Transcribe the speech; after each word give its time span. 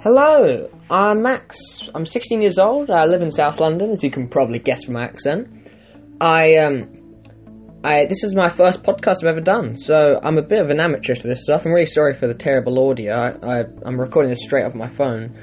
Hello, 0.00 0.70
I'm 0.88 1.22
Max. 1.22 1.58
I'm 1.92 2.06
16 2.06 2.40
years 2.40 2.56
old. 2.56 2.88
I 2.88 3.06
live 3.06 3.20
in 3.20 3.32
South 3.32 3.58
London, 3.58 3.90
as 3.90 4.04
you 4.04 4.12
can 4.12 4.28
probably 4.28 4.60
guess 4.60 4.84
from 4.84 4.94
my 4.94 5.02
accent. 5.02 5.48
I 6.20 6.54
um, 6.58 7.20
I 7.82 8.06
this 8.06 8.22
is 8.22 8.32
my 8.32 8.48
first 8.48 8.84
podcast 8.84 9.24
I've 9.24 9.30
ever 9.30 9.40
done, 9.40 9.76
so 9.76 10.20
I'm 10.22 10.38
a 10.38 10.42
bit 10.42 10.60
of 10.60 10.70
an 10.70 10.78
amateur 10.78 11.16
to 11.16 11.26
this 11.26 11.42
stuff. 11.42 11.62
I'm 11.64 11.72
really 11.72 11.84
sorry 11.84 12.14
for 12.14 12.28
the 12.28 12.34
terrible 12.34 12.88
audio. 12.88 13.12
I, 13.12 13.30
I 13.44 13.62
I'm 13.84 14.00
recording 14.00 14.30
this 14.30 14.44
straight 14.44 14.66
off 14.66 14.72
my 14.76 14.86
phone, 14.86 15.36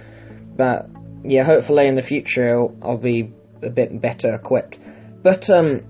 but 0.56 0.90
yeah, 1.26 1.44
hopefully 1.44 1.90
in 1.90 1.96
the 1.96 2.02
future 2.02 2.58
I'll, 2.58 2.78
I'll 2.82 2.98
be 2.98 3.34
a 3.62 3.70
bit 3.70 4.02
better 4.02 4.34
equipped. 4.36 4.80
But 5.22 5.50
um, 5.50 5.82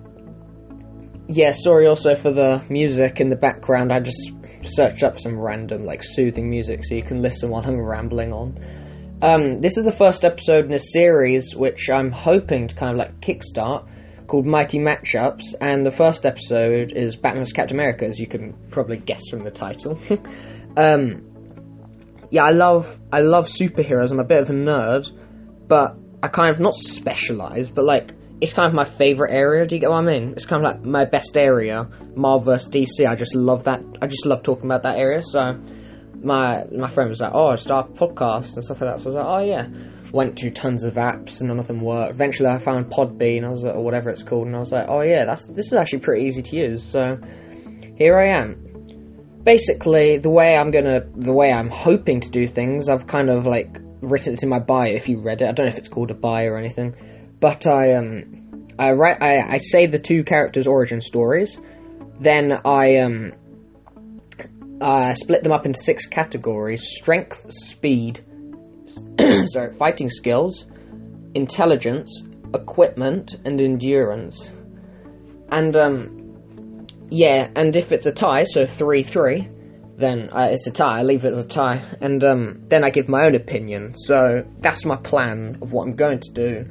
yeah, 1.30 1.52
sorry 1.52 1.86
also 1.86 2.16
for 2.16 2.34
the 2.34 2.64
music 2.68 3.22
in 3.22 3.30
the 3.30 3.36
background. 3.36 3.94
I 3.94 4.00
just 4.00 4.32
searched 4.68 5.04
up 5.04 5.20
some 5.20 5.40
random 5.40 5.86
like 5.86 6.02
soothing 6.04 6.50
music 6.50 6.84
so 6.84 6.96
you 6.96 7.04
can 7.04 7.22
listen 7.22 7.50
while 7.50 7.64
I'm 7.64 7.80
rambling 7.80 8.34
on. 8.34 8.60
Um, 9.22 9.60
this 9.60 9.78
is 9.78 9.86
the 9.86 9.92
first 9.92 10.26
episode 10.26 10.66
in 10.66 10.74
a 10.74 10.80
series 10.80 11.56
which 11.56 11.90
I'm 11.90 12.12
hoping 12.12 12.68
to 12.68 12.76
kind 12.76 12.92
of 12.92 12.98
like 12.98 13.22
kickstart 13.22 13.88
called 14.28 14.46
Mighty 14.46 14.80
Matchups, 14.80 15.56
and 15.62 15.86
the 15.86 15.92
first 15.92 16.26
episode 16.26 16.92
is 16.92 17.16
Batman 17.16 17.44
vs 17.44 17.54
Captain 17.54 17.78
America, 17.78 18.06
as 18.06 18.20
you 18.20 18.28
can 18.28 18.54
probably 18.72 18.98
guess 18.98 19.22
from 19.30 19.44
the 19.44 19.52
title. 19.52 20.00
um, 20.78 21.22
yeah, 22.32 22.44
I 22.44 22.52
love 22.52 23.00
I 23.12 23.22
love 23.22 23.48
superheroes. 23.48 24.12
I'm 24.12 24.20
a 24.20 24.26
bit 24.26 24.42
of 24.42 24.50
a 24.50 24.54
nerd, 24.54 25.10
but 25.68 25.96
I 26.22 26.28
kind 26.28 26.54
of 26.54 26.60
not 26.60 26.74
specialize, 26.74 27.70
but 27.70 27.86
like 27.86 28.12
it's 28.42 28.54
kind 28.54 28.68
of 28.68 28.74
my 28.74 28.86
favorite 28.86 29.32
area. 29.32 29.66
Do 29.66 29.76
you 29.76 29.82
get 29.82 29.90
what 29.90 30.00
I 30.00 30.02
mean? 30.02 30.34
It's 30.34 30.46
kind 30.46 30.66
of 30.66 30.74
like 30.74 30.86
my 30.86 31.06
best 31.06 31.38
area, 31.38 31.88
Marvel 32.16 32.54
vs 32.54 32.70
DC. 32.70 33.08
I 33.08 33.16
just 33.16 33.36
love 33.36 33.64
that. 33.64 33.82
I 34.02 34.08
just 34.08 34.26
love 34.26 34.44
talking 34.44 34.66
about 34.66 34.84
that 34.84 34.98
area. 34.98 35.22
So 35.22 35.58
my 36.22 36.66
my 36.72 36.90
friend 36.90 37.10
was 37.10 37.22
like, 37.22 37.32
"Oh, 37.34 37.56
start 37.56 37.92
a 37.92 37.94
podcast 37.94 38.56
and 38.56 38.64
stuff 38.64 38.82
like 38.82 38.92
that." 38.92 39.00
So 39.00 39.06
I 39.06 39.08
was 39.08 39.16
like, 39.16 39.26
"Oh 39.26 39.44
yeah." 39.46 39.68
Went 40.12 40.38
to 40.38 40.50
tons 40.50 40.86
of 40.86 40.94
apps 40.94 41.42
and 41.42 41.50
none 41.50 41.60
of 41.60 41.68
them 41.68 41.82
worked. 41.82 42.14
Eventually, 42.14 42.48
I 42.48 42.58
found 42.58 42.90
Podbean, 42.90 43.44
I 43.44 43.50
was 43.50 43.64
like, 43.64 43.76
or 43.76 43.84
whatever 43.84 44.10
it's 44.10 44.24
called, 44.24 44.48
and 44.48 44.56
I 44.56 44.60
was 44.60 44.72
like, 44.72 44.86
"Oh 44.88 45.02
yeah, 45.02 45.26
that's 45.26 45.46
this 45.46 45.68
is 45.68 45.74
actually 45.74 46.00
pretty 46.00 46.26
easy 46.26 46.42
to 46.42 46.56
use." 46.56 46.84
So 46.84 47.18
here 47.98 48.18
I 48.18 48.30
am. 48.40 48.62
Basically, 49.44 50.18
the 50.18 50.30
way 50.30 50.56
I'm 50.56 50.72
gonna, 50.72 51.02
the 51.16 51.34
way 51.34 51.52
I'm 51.52 51.70
hoping 51.70 52.20
to 52.22 52.30
do 52.30 52.48
things, 52.48 52.90
I've 52.90 53.08
kind 53.08 53.30
of 53.30 53.46
like 53.46 53.78
written 54.02 54.34
it 54.34 54.44
in 54.44 54.50
my 54.50 54.60
bio. 54.60 54.94
If 54.94 55.10
you 55.10 55.20
read 55.20 55.42
it, 55.42 55.50
I 55.50 55.52
don't 55.52 55.66
know 55.66 55.72
if 55.72 55.78
it's 55.78 55.90
called 55.90 56.12
a 56.12 56.16
bio 56.16 56.48
or 56.48 56.58
anything, 56.58 56.96
but 57.46 57.68
I 57.68 57.94
um, 57.94 58.66
I 58.80 58.90
write, 58.94 59.22
I, 59.22 59.54
I 59.54 59.58
say 59.58 59.86
the 59.86 60.00
two 60.00 60.24
characters' 60.24 60.66
origin 60.66 61.00
stories, 61.00 61.60
then 62.20 62.52
I 62.66 62.98
um, 63.02 63.34
I 64.82 65.14
split 65.14 65.44
them 65.44 65.52
up 65.52 65.68
into 65.68 65.80
six 65.80 66.08
categories: 66.08 66.82
strength, 66.98 67.46
speed, 67.52 68.22
sorry, 69.54 69.76
fighting 69.76 70.10
skills, 70.10 70.66
intelligence, 71.36 72.24
equipment, 72.56 73.36
and 73.46 73.62
endurance. 73.62 74.50
And 75.50 75.76
um, 75.76 76.88
yeah, 77.12 77.52
and 77.56 77.76
if 77.76 77.92
it's 77.92 78.08
a 78.08 78.12
tie, 78.12 78.46
so 78.46 78.66
three 78.66 79.04
three, 79.04 79.48
then 80.00 80.30
uh, 80.32 80.48
it's 80.50 80.66
a 80.66 80.72
tie. 80.72 81.02
I 81.02 81.04
leave 81.04 81.26
it 81.26 81.34
as 81.34 81.46
a 81.46 81.48
tie, 81.48 81.96
and 82.02 82.24
um, 82.24 82.64
then 82.70 82.84
I 82.84 82.90
give 82.90 83.08
my 83.08 83.24
own 83.26 83.36
opinion. 83.36 83.94
So 83.96 84.42
that's 84.62 84.84
my 84.84 84.96
plan 84.96 85.60
of 85.62 85.74
what 85.74 85.84
I'm 85.84 85.96
going 85.96 86.22
to 86.22 86.32
do. 86.34 86.66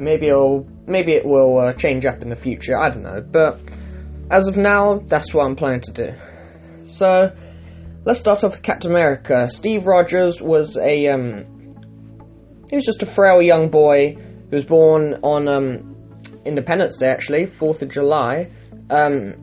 Maybe 0.00 0.28
it'll 0.28 0.66
maybe 0.86 1.12
it 1.12 1.24
will 1.24 1.58
uh, 1.58 1.72
change 1.72 2.06
up 2.06 2.22
in 2.22 2.28
the 2.28 2.36
future. 2.36 2.76
I 2.76 2.90
don't 2.90 3.02
know, 3.02 3.20
but 3.20 3.60
as 4.30 4.48
of 4.48 4.56
now, 4.56 5.00
that's 5.06 5.32
what 5.32 5.44
I'm 5.44 5.56
planning 5.56 5.80
to 5.82 5.92
do. 5.92 6.14
So 6.84 7.32
let's 8.04 8.18
start 8.18 8.44
off 8.44 8.52
with 8.52 8.62
Captain 8.62 8.90
America. 8.90 9.48
Steve 9.48 9.86
Rogers 9.86 10.40
was 10.42 10.76
a 10.76 11.08
um, 11.08 11.44
he 12.70 12.76
was 12.76 12.84
just 12.84 13.02
a 13.02 13.06
frail 13.06 13.40
young 13.42 13.70
boy 13.70 14.14
who 14.14 14.56
was 14.56 14.64
born 14.64 15.14
on 15.22 15.48
um, 15.48 15.96
Independence 16.44 16.96
Day, 16.96 17.08
actually, 17.08 17.46
Fourth 17.46 17.82
of 17.82 17.90
July, 17.90 18.50
um, 18.90 19.34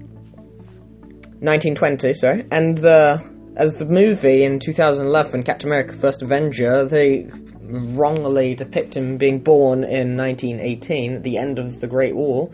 1920. 1.41 2.13
Sorry, 2.13 2.45
and 2.51 2.77
the 2.77 3.23
as 3.57 3.73
the 3.75 3.85
movie 3.85 4.43
in 4.43 4.59
2011, 4.59 5.43
Captain 5.43 5.69
America: 5.69 5.93
First 5.93 6.21
Avenger, 6.21 6.85
they 6.85 7.27
wrongly 7.67 8.55
depict 8.55 8.95
him 8.95 9.17
being 9.17 9.39
born 9.39 9.83
in 9.83 10.17
1918, 10.17 11.15
at 11.15 11.23
the 11.23 11.37
end 11.37 11.59
of 11.59 11.79
the 11.79 11.87
Great 11.87 12.15
War, 12.15 12.47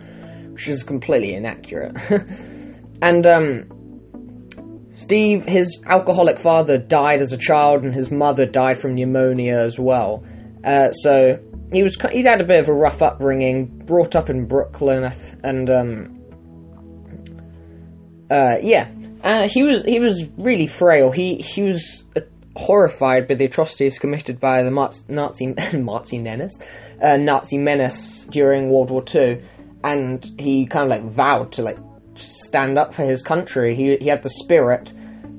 which 0.52 0.68
is 0.68 0.84
completely 0.84 1.34
inaccurate. 1.34 1.96
and 3.02 3.26
um, 3.28 3.70
Steve, 4.92 5.46
his 5.46 5.80
alcoholic 5.86 6.40
father 6.40 6.78
died 6.78 7.22
as 7.22 7.34
a 7.34 7.38
child, 7.38 7.84
and 7.84 7.94
his 7.94 8.12
mother 8.12 8.46
died 8.46 8.80
from 8.80 8.96
pneumonia 8.96 9.60
as 9.60 9.80
well. 9.80 10.24
Uh, 10.64 10.92
so 10.92 11.40
he 11.72 11.84
was 11.84 11.98
he'd 12.12 12.28
had 12.28 12.42
a 12.42 12.46
bit 12.46 12.60
of 12.60 12.68
a 12.68 12.74
rough 12.74 13.02
upbringing, 13.02 13.66
brought 13.86 14.16
up 14.16 14.30
in 14.30 14.48
Brooklyn, 14.48 15.10
and 15.44 15.70
um, 15.70 16.22
uh, 18.30 18.58
yeah, 18.62 18.90
uh, 19.24 19.48
he 19.48 19.64
was 19.64 19.84
he 19.86 20.00
was 20.00 20.26
really 20.38 20.68
frail. 20.68 21.12
He 21.12 21.38
he 21.38 21.64
was 21.64 22.04
horrified 22.56 23.28
by 23.28 23.36
the 23.36 23.46
atrocities 23.46 24.00
committed 24.00 24.40
by 24.40 24.64
the 24.64 24.72
Nazi 25.08 25.46
Nazi 25.74 26.20
menace, 26.20 26.58
uh, 27.04 27.18
Nazi 27.18 27.58
menace 27.58 28.26
during 28.30 28.70
World 28.70 28.90
War 28.90 29.04
Two, 29.04 29.42
and 29.84 30.24
he 30.40 30.66
kind 30.66 30.92
of 30.92 30.98
like 30.98 31.14
vowed 31.14 31.54
to 31.54 31.64
like 31.64 31.78
stand 32.16 32.78
up 32.78 32.94
for 32.94 33.04
his 33.04 33.22
country. 33.22 33.76
He 33.76 33.98
he 34.00 34.10
had 34.10 34.24
the 34.24 34.30
spirit, 34.30 34.94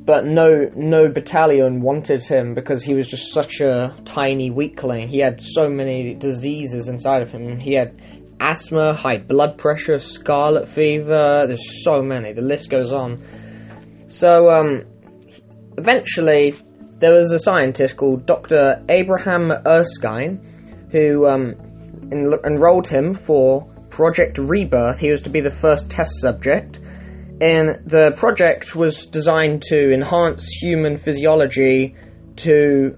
but 0.04 0.24
no 0.24 0.70
no 0.74 1.08
battalion 1.08 1.82
wanted 1.82 2.22
him 2.22 2.54
because 2.54 2.82
he 2.82 2.94
was 2.94 3.08
just 3.08 3.32
such 3.32 3.60
a 3.60 3.96
tiny 4.04 4.50
weakling. 4.50 5.08
He 5.08 5.18
had 5.18 5.40
so 5.40 5.68
many 5.68 6.14
diseases 6.14 6.88
inside 6.88 7.22
of 7.22 7.30
him. 7.30 7.58
He 7.58 7.74
had 7.74 8.00
asthma, 8.40 8.94
high 8.94 9.18
blood 9.18 9.56
pressure, 9.58 9.98
scarlet 9.98 10.68
fever. 10.68 11.44
There's 11.46 11.84
so 11.84 12.02
many. 12.02 12.32
The 12.32 12.42
list 12.42 12.70
goes 12.70 12.92
on. 12.92 13.22
So 14.08 14.50
um, 14.50 14.84
eventually, 15.78 16.54
there 17.02 17.12
was 17.12 17.32
a 17.32 17.38
scientist 17.38 17.96
called 17.96 18.24
Dr. 18.26 18.84
Abraham 18.88 19.50
Erskine 19.66 20.40
who 20.92 21.26
um, 21.26 21.56
en- 22.12 22.30
enrolled 22.44 22.86
him 22.86 23.14
for 23.14 23.64
Project 23.90 24.38
Rebirth. 24.38 25.00
He 25.00 25.10
was 25.10 25.20
to 25.22 25.30
be 25.30 25.40
the 25.40 25.50
first 25.50 25.90
test 25.90 26.20
subject. 26.20 26.78
And 27.40 27.90
the 27.90 28.12
project 28.16 28.76
was 28.76 29.06
designed 29.06 29.62
to 29.62 29.92
enhance 29.92 30.46
human 30.60 30.96
physiology 30.96 31.96
to 32.36 32.96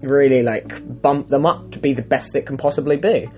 really 0.00 0.42
like 0.42 1.02
bump 1.02 1.28
them 1.28 1.44
up 1.44 1.72
to 1.72 1.78
be 1.78 1.92
the 1.92 2.02
best 2.02 2.34
it 2.36 2.46
can 2.46 2.56
possibly 2.56 2.96
be. 2.96 3.28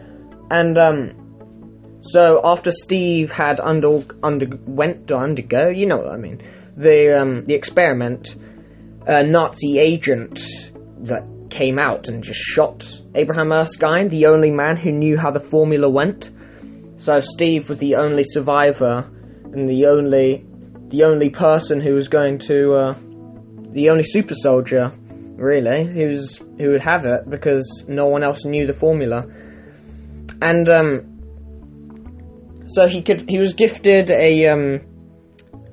And 0.48 0.78
um, 0.78 2.00
so 2.02 2.40
after 2.44 2.70
Steve 2.70 3.32
had 3.32 3.58
under 3.58 4.04
underwent 4.22 5.08
to 5.08 5.16
undergo, 5.16 5.70
you 5.70 5.86
know 5.86 5.96
what 5.96 6.12
I 6.12 6.18
mean, 6.18 6.40
the 6.76 7.20
um, 7.20 7.44
the 7.46 7.54
experiment, 7.54 8.36
a 9.06 9.22
Nazi 9.22 9.78
agent 9.78 10.40
that 11.00 11.24
came 11.50 11.78
out 11.78 12.08
and 12.08 12.22
just 12.22 12.40
shot 12.40 12.84
Abraham 13.14 13.52
Erskine, 13.52 14.08
the 14.08 14.26
only 14.26 14.50
man 14.50 14.76
who 14.76 14.90
knew 14.90 15.16
how 15.16 15.30
the 15.30 15.40
formula 15.40 15.88
went. 15.88 16.30
So 16.96 17.18
Steve 17.20 17.68
was 17.68 17.78
the 17.78 17.96
only 17.96 18.24
survivor 18.24 19.10
and 19.52 19.68
the 19.68 19.86
only 19.86 20.44
the 20.88 21.04
only 21.04 21.30
person 21.30 21.80
who 21.80 21.94
was 21.94 22.08
going 22.08 22.38
to 22.38 22.72
uh, 22.74 22.94
the 23.72 23.90
only 23.90 24.02
super 24.04 24.34
soldier 24.34 24.92
really 25.36 25.84
who 25.86 26.08
was 26.08 26.38
who 26.58 26.70
would 26.70 26.80
have 26.80 27.04
it 27.04 27.28
because 27.28 27.84
no 27.86 28.06
one 28.06 28.22
else 28.22 28.44
knew 28.44 28.66
the 28.66 28.72
formula 28.72 29.26
and 30.40 30.68
um, 30.68 31.16
so 32.66 32.88
he 32.88 33.02
could 33.02 33.28
he 33.28 33.38
was 33.38 33.54
gifted 33.54 34.10
a 34.10 34.46
um, 34.46 34.80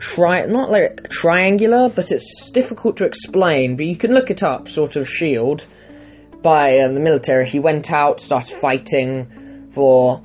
tri 0.03 0.45
not 0.45 0.69
like 0.69 1.09
triangular 1.09 1.89
but 1.89 2.11
it's 2.11 2.50
difficult 2.51 2.97
to 2.97 3.05
explain 3.05 3.75
but 3.75 3.85
you 3.85 3.95
can 3.95 4.11
look 4.11 4.29
it 4.29 4.44
up 4.44 4.67
sort 4.67 4.95
of 4.95 5.07
shield 5.07 5.65
by 6.41 6.77
uh, 6.77 6.88
the 6.89 7.00
military 7.00 7.47
he 7.47 7.59
went 7.59 7.91
out 7.91 8.19
started 8.19 8.55
fighting 8.59 9.71
for 9.73 10.21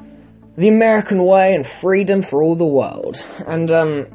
the 0.58 0.68
American 0.68 1.24
way 1.24 1.54
and 1.54 1.64
freedom 1.64 2.20
for 2.20 2.42
all 2.42 2.56
the 2.56 2.66
world. 2.66 3.22
And 3.46 3.70
um, 3.70 4.06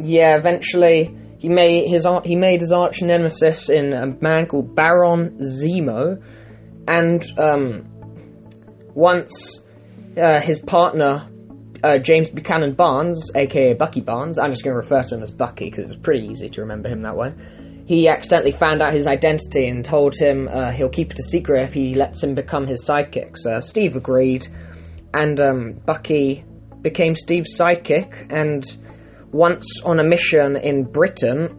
yeah, 0.00 0.36
eventually 0.36 1.12
he 1.38 1.48
made 1.48 1.88
his 1.88 2.06
he 2.24 2.36
made 2.36 2.60
his 2.60 2.70
arch 2.70 3.02
nemesis 3.02 3.68
in 3.68 3.92
a 3.92 4.06
man 4.06 4.46
called 4.46 4.76
Baron 4.76 5.40
Zemo, 5.40 6.22
and 6.86 7.22
um, 7.36 7.88
once 8.94 9.60
uh, 10.16 10.40
his 10.40 10.60
partner 10.60 11.28
uh, 11.82 11.98
James 11.98 12.28
Buchanan 12.30 12.74
Barnes, 12.74 13.30
aka 13.34 13.74
Bucky 13.74 14.00
Barnes, 14.00 14.38
I'm 14.38 14.50
just 14.50 14.64
going 14.64 14.74
to 14.74 14.80
refer 14.80 15.02
to 15.02 15.14
him 15.16 15.22
as 15.22 15.30
Bucky 15.30 15.70
because 15.70 15.90
it's 15.90 16.00
pretty 16.00 16.26
easy 16.26 16.48
to 16.48 16.60
remember 16.60 16.88
him 16.88 17.02
that 17.02 17.16
way. 17.16 17.32
He 17.86 18.08
accidentally 18.08 18.52
found 18.52 18.82
out 18.82 18.94
his 18.94 19.06
identity 19.06 19.66
and 19.66 19.84
told 19.84 20.14
him 20.16 20.48
uh, 20.48 20.70
he'll 20.72 20.90
keep 20.90 21.10
it 21.10 21.18
a 21.18 21.24
secret 21.24 21.64
if 21.68 21.74
he 21.74 21.94
lets 21.94 22.22
him 22.22 22.34
become 22.34 22.66
his 22.66 22.86
sidekick. 22.88 23.36
So 23.36 23.60
Steve 23.60 23.96
agreed, 23.96 24.46
and 25.12 25.40
um, 25.40 25.80
Bucky 25.84 26.44
became 26.82 27.14
Steve's 27.14 27.58
sidekick. 27.58 28.32
And 28.32 28.62
once 29.32 29.66
on 29.84 29.98
a 29.98 30.04
mission 30.04 30.56
in 30.56 30.84
Britain, 30.84 31.56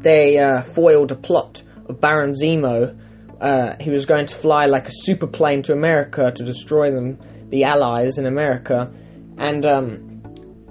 they 0.00 0.38
uh, 0.38 0.62
foiled 0.62 1.10
a 1.10 1.16
plot 1.16 1.62
of 1.88 2.00
Baron 2.00 2.32
Zemo. 2.32 2.96
Uh, 3.40 3.74
he 3.80 3.90
was 3.90 4.06
going 4.06 4.26
to 4.26 4.34
fly 4.34 4.66
like 4.66 4.86
a 4.86 4.92
super 4.92 5.26
plane 5.26 5.62
to 5.62 5.72
America 5.72 6.30
to 6.34 6.44
destroy 6.44 6.92
them, 6.92 7.18
the 7.48 7.64
Allies 7.64 8.18
in 8.18 8.26
America, 8.26 8.90
and 9.38 9.64
um, 9.64 10.22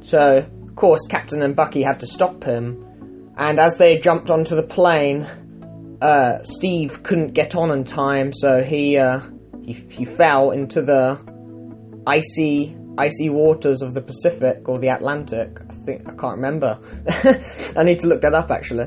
so 0.02 0.20
of 0.20 0.76
course 0.76 1.06
Captain 1.08 1.42
and 1.42 1.56
Bucky 1.56 1.84
had 1.84 2.00
to 2.00 2.08
stop 2.08 2.44
him. 2.44 3.34
And 3.38 3.60
as 3.60 3.78
they 3.78 3.98
jumped 3.98 4.30
onto 4.30 4.56
the 4.56 4.64
plane, 4.64 5.24
uh, 6.02 6.44
Steve 6.44 7.02
couldn't 7.04 7.34
get 7.34 7.56
on 7.56 7.72
in 7.72 7.84
time, 7.84 8.32
so 8.34 8.62
he 8.62 8.98
uh, 8.98 9.20
he 9.64 9.74
he 9.90 10.06
fell 10.06 10.52
into 10.52 10.82
the 10.82 11.20
icy 12.06 12.76
icy 12.98 13.30
waters 13.30 13.82
of 13.82 13.94
the 13.94 14.02
Pacific 14.02 14.68
or 14.68 14.80
the 14.80 14.90
Atlantic. 14.90 15.58
I 15.70 15.74
think 15.86 16.02
I 16.08 16.14
can't 16.16 16.36
remember. 16.38 16.80
I 17.76 17.84
need 17.84 18.00
to 18.00 18.08
look 18.08 18.22
that 18.22 18.34
up 18.34 18.52
actually. 18.52 18.86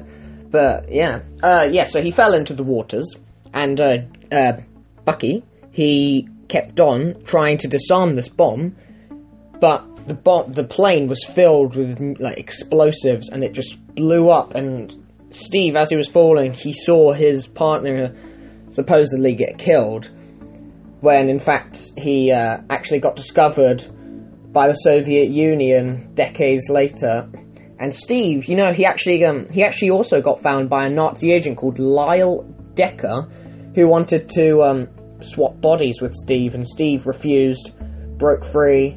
But 0.50 0.92
yeah, 0.92 1.20
uh, 1.42 1.66
yeah. 1.70 1.84
So 1.84 2.00
he 2.02 2.10
fell 2.10 2.34
into 2.34 2.54
the 2.54 2.62
waters, 2.62 3.14
and 3.52 3.80
uh, 3.80 3.96
uh, 4.30 4.60
Bucky 5.04 5.42
he 5.76 6.26
kept 6.48 6.80
on 6.80 7.14
trying 7.24 7.58
to 7.58 7.68
disarm 7.68 8.16
this 8.16 8.28
bomb, 8.30 8.76
but 9.60 9.84
the 10.06 10.14
bomb 10.14 10.52
the 10.52 10.64
plane 10.64 11.08
was 11.08 11.24
filled 11.24 11.76
with 11.76 12.00
like 12.20 12.38
explosives, 12.38 13.28
and 13.28 13.42
it 13.42 13.52
just 13.52 13.76
blew 13.94 14.30
up. 14.30 14.54
And 14.54 14.94
Steve, 15.30 15.74
as 15.76 15.90
he 15.90 15.96
was 15.96 16.08
falling, 16.08 16.52
he 16.52 16.72
saw 16.72 17.12
his 17.12 17.46
partner 17.46 18.14
supposedly 18.70 19.34
get 19.34 19.58
killed. 19.58 20.10
When 21.00 21.28
in 21.28 21.38
fact 21.38 21.92
he 21.96 22.32
uh, 22.32 22.58
actually 22.70 23.00
got 23.00 23.16
discovered 23.16 23.84
by 24.52 24.68
the 24.68 24.74
Soviet 24.74 25.28
Union 25.28 26.14
decades 26.14 26.70
later. 26.70 27.28
And 27.78 27.94
Steve, 27.94 28.46
you 28.46 28.56
know, 28.56 28.72
he 28.72 28.86
actually 28.86 29.24
um, 29.24 29.48
he 29.50 29.62
actually 29.62 29.90
also 29.90 30.20
got 30.20 30.42
found 30.42 30.70
by 30.70 30.86
a 30.86 30.90
Nazi 30.90 31.32
agent 31.32 31.58
called 31.58 31.78
Lyle 31.78 32.42
Decker, 32.74 33.28
who 33.74 33.86
wanted 33.86 34.30
to 34.30 34.62
um, 34.62 34.88
swap 35.20 35.60
bodies 35.60 36.00
with 36.00 36.14
Steve, 36.14 36.54
and 36.54 36.66
Steve 36.66 37.06
refused, 37.06 37.72
broke 38.18 38.44
free 38.44 38.96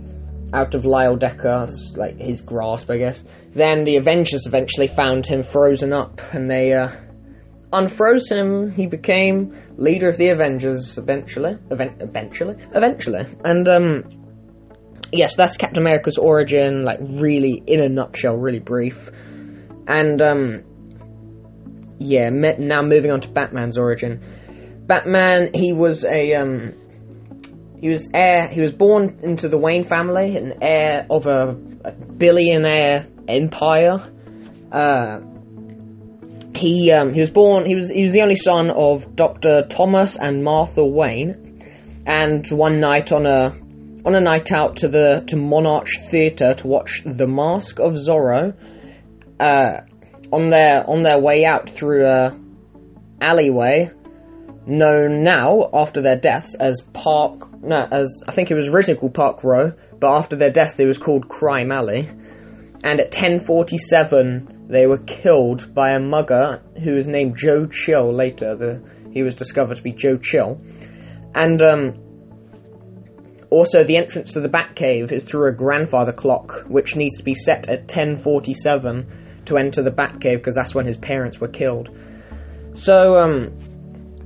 out 0.54 0.76
of 0.76 0.86
Lyle 0.86 1.16
Decker's 1.16 1.96
like 1.96 2.20
his 2.20 2.42
grasp, 2.42 2.90
I 2.90 2.98
guess. 2.98 3.24
Then 3.54 3.84
the 3.84 3.98
Avengers 3.98 4.46
eventually 4.46 4.88
found 4.88 5.26
him 5.26 5.44
frozen 5.44 5.94
up, 5.94 6.22
and 6.34 6.50
they 6.50 6.74
uh, 6.74 6.90
unfroze 7.74 8.32
him. 8.32 8.72
He 8.72 8.88
became 8.88 9.56
leader 9.78 10.10
of 10.10 10.18
the 10.18 10.30
Avengers 10.30 10.98
eventually, 10.98 11.58
event- 11.72 12.02
eventually, 12.02 12.56
eventually, 12.74 13.26
and 13.44 13.68
um, 13.68 14.04
yes, 15.12 15.36
that's 15.36 15.58
Captain 15.58 15.82
America's 15.82 16.18
origin, 16.18 16.84
like 16.84 17.00
really 17.02 17.64
in 17.66 17.82
a 17.82 17.90
nutshell, 17.90 18.36
really 18.36 18.60
brief. 18.60 19.10
And 19.88 20.22
um, 20.22 20.64
yeah, 22.00 22.30
me- 22.30 22.58
now 22.60 22.82
moving 22.82 23.12
on 23.12 23.22
to 23.22 23.30
Batman's 23.30 23.78
origin. 23.78 24.22
Batman, 24.86 25.52
he 25.54 25.74
was 25.74 26.06
a 26.06 26.34
um, 26.36 26.74
he 27.80 27.90
was 27.90 28.10
heir. 28.14 28.48
He 28.48 28.62
was 28.62 28.72
born 28.72 29.20
into 29.24 29.48
the 29.48 29.58
Wayne 29.58 29.84
family, 29.84 30.36
an 30.36 30.62
heir 30.62 31.06
of 31.10 31.26
a, 31.26 31.58
a 31.86 31.92
billionaire 31.92 33.08
empire. 33.28 33.98
Uh, 34.72 35.20
he 36.56 36.92
um, 36.92 37.14
he 37.14 37.20
was 37.20 37.30
born. 37.30 37.66
He 37.66 37.76
was 37.76 37.90
he 37.90 38.04
was 38.04 38.12
the 38.12 38.22
only 38.22 38.36
son 38.36 38.70
of 38.70 39.16
Doctor 39.16 39.66
Thomas 39.70 40.18
and 40.18 40.44
Martha 40.44 40.86
Wayne. 40.86 41.46
And 42.06 42.46
one 42.50 42.80
night 42.80 43.12
on 43.12 43.26
a 43.26 43.56
on 44.06 44.16
a 44.16 44.22
night 44.22 44.52
out 44.52 44.78
to 44.78 44.88
the 44.88 45.24
to 45.28 45.38
Monarch 45.38 45.88
Theatre 46.10 46.54
to 46.56 46.68
watch 46.68 47.02
The 47.06 47.28
Mask 47.28 47.80
of 47.80 47.94
Zorro. 47.94 48.54
Uh, 49.40 49.82
on 50.32 50.50
their 50.50 50.90
on 50.90 51.04
their 51.04 51.20
way 51.20 51.46
out 51.46 51.70
through 51.70 52.06
a 52.06 52.38
alleyway, 53.22 53.92
known 54.70 55.24
now 55.24 55.70
after 55.74 56.02
their 56.02 56.16
deaths 56.16 56.56
as 56.56 56.82
Park. 56.94 57.62
No, 57.62 57.88
as 57.92 58.22
I 58.28 58.32
think 58.32 58.52
it 58.52 58.56
was 58.56 58.70
originally 58.70 59.00
called 59.00 59.14
Park 59.14 59.44
Row, 59.44 59.74
but 60.00 60.16
after 60.16 60.36
their 60.36 60.52
deaths 60.52 60.80
it 60.80 60.86
was 60.86 60.98
called 60.98 61.28
Crime 61.28 61.72
Alley. 61.72 62.10
And 62.84 63.02
at 63.02 63.12
10:47, 63.12 64.68
they 64.70 64.88
were 64.88 65.00
killed 65.00 65.74
by 65.74 65.92
a 65.92 66.00
mugger 66.00 66.62
who 66.84 66.96
was 66.96 67.08
named 67.08 67.36
Joe 67.38 67.66
Chill. 67.66 68.14
Later, 68.14 68.56
the, 68.56 68.82
he 69.12 69.24
was 69.24 69.36
discovered 69.36 69.76
to 69.76 69.84
be 69.84 69.92
Joe 69.92 70.16
Chill, 70.16 70.62
and 71.36 71.62
um, 71.62 71.94
also, 73.50 73.84
the 73.84 73.98
entrance 73.98 74.34
to 74.34 74.42
the 74.42 74.48
Batcave 74.48 75.12
is 75.12 75.24
through 75.24 75.50
a 75.50 75.52
grandfather 75.52 76.12
clock, 76.12 76.66
which 76.68 76.96
needs 76.96 77.18
to 77.18 77.24
be 77.24 77.34
set 77.34 77.68
at 77.68 77.88
10:47 77.88 79.46
to 79.46 79.58
enter 79.58 79.82
the 79.82 79.90
Batcave 79.90 80.38
because 80.38 80.54
that's 80.54 80.76
when 80.76 80.86
his 80.86 80.98
parents 80.98 81.40
were 81.40 81.48
killed. 81.48 81.90
So, 82.74 83.18
um, 83.18 83.52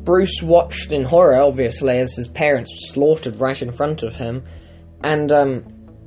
Bruce 0.03 0.41
watched 0.41 0.91
in 0.91 1.05
horror, 1.05 1.41
obviously, 1.41 1.97
as 1.99 2.15
his 2.15 2.27
parents 2.27 2.69
were 2.71 2.93
slaughtered 2.93 3.39
right 3.39 3.61
in 3.61 3.71
front 3.71 4.03
of 4.03 4.13
him, 4.13 4.43
and 5.01 5.31
um, 5.31 5.63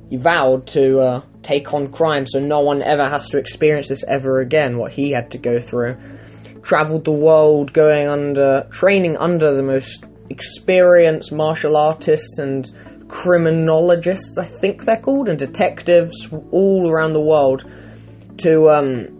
he 0.09 0.17
vowed 0.17 0.67
to 0.67 0.99
uh, 0.99 1.21
take 1.41 1.73
on 1.73 1.91
crime 1.91 2.25
so 2.27 2.39
no 2.39 2.59
one 2.59 2.83
ever 2.83 3.09
has 3.09 3.29
to 3.29 3.37
experience 3.37 3.87
this 3.87 4.03
ever 4.07 4.39
again. 4.39 4.77
What 4.77 4.91
he 4.91 5.11
had 5.11 5.31
to 5.31 5.39
go 5.39 5.59
through, 5.59 5.97
traveled 6.61 7.05
the 7.05 7.11
world, 7.11 7.73
going 7.73 8.07
under 8.07 8.67
training 8.71 9.17
under 9.17 9.55
the 9.55 9.63
most 9.63 10.05
experienced 10.29 11.31
martial 11.31 11.75
artists 11.75 12.37
and 12.37 12.69
criminologists, 13.07 14.37
I 14.37 14.45
think 14.45 14.85
they're 14.85 15.01
called, 15.01 15.27
and 15.27 15.39
detectives 15.39 16.27
all 16.51 16.87
around 16.87 17.13
the 17.13 17.21
world 17.21 17.63
to 18.39 18.69
um, 18.69 19.17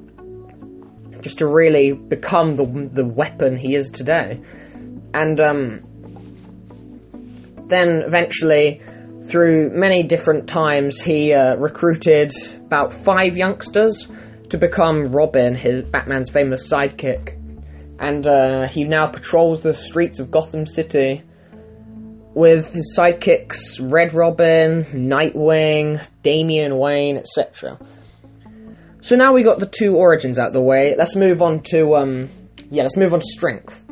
just 1.22 1.40
to 1.40 1.48
really 1.48 1.94
become 1.94 2.56
the 2.56 2.90
the 2.94 3.06
weapon 3.06 3.58
he 3.58 3.74
is 3.74 3.90
today. 3.90 4.40
And 5.14 5.40
um, 5.42 5.82
then 7.68 8.04
eventually, 8.06 8.82
through 9.26 9.72
many 9.74 10.04
different 10.04 10.48
times, 10.48 11.02
he 11.02 11.34
uh, 11.34 11.56
recruited 11.56 12.32
about 12.66 12.94
five 13.04 13.38
youngsters 13.38 14.08
to 14.50 14.58
become 14.58 15.12
Robin, 15.12 15.56
his 15.56 15.88
Batman's 15.90 16.30
famous 16.30 16.72
sidekick. 16.72 17.34
And 18.00 18.26
uh, 18.28 18.68
he 18.70 18.84
now 18.84 19.08
patrols 19.08 19.62
the 19.62 19.74
streets 19.74 20.20
of 20.20 20.32
Gotham 20.32 20.66
City 20.66 21.24
with 22.38 22.72
his 22.72 22.96
sidekicks 22.98 23.80
Red 23.82 24.14
Robin, 24.14 24.84
Nightwing, 24.84 26.08
Damian 26.22 26.78
Wayne, 26.78 27.18
etc. 27.18 27.80
So 29.02 29.16
now 29.16 29.34
we 29.34 29.44
got 29.44 29.60
the 29.60 29.66
two 29.66 29.96
origins 29.96 30.38
out 30.38 30.54
the 30.54 30.62
way. 30.62 30.94
Let's 30.96 31.16
move 31.16 31.42
on 31.42 31.64
to 31.72 31.96
um 31.96 32.30
yeah, 32.70 32.84
let's 32.84 32.98
move 32.98 33.14
on 33.14 33.22
to 33.22 33.26
strength. 33.26 33.84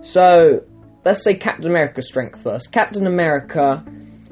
So 0.00 0.64
let's 1.04 1.22
say 1.22 1.34
Captain 1.34 1.70
America's 1.70 2.08
strength 2.08 2.42
first. 2.42 2.72
Captain 2.72 3.06
America, 3.06 3.84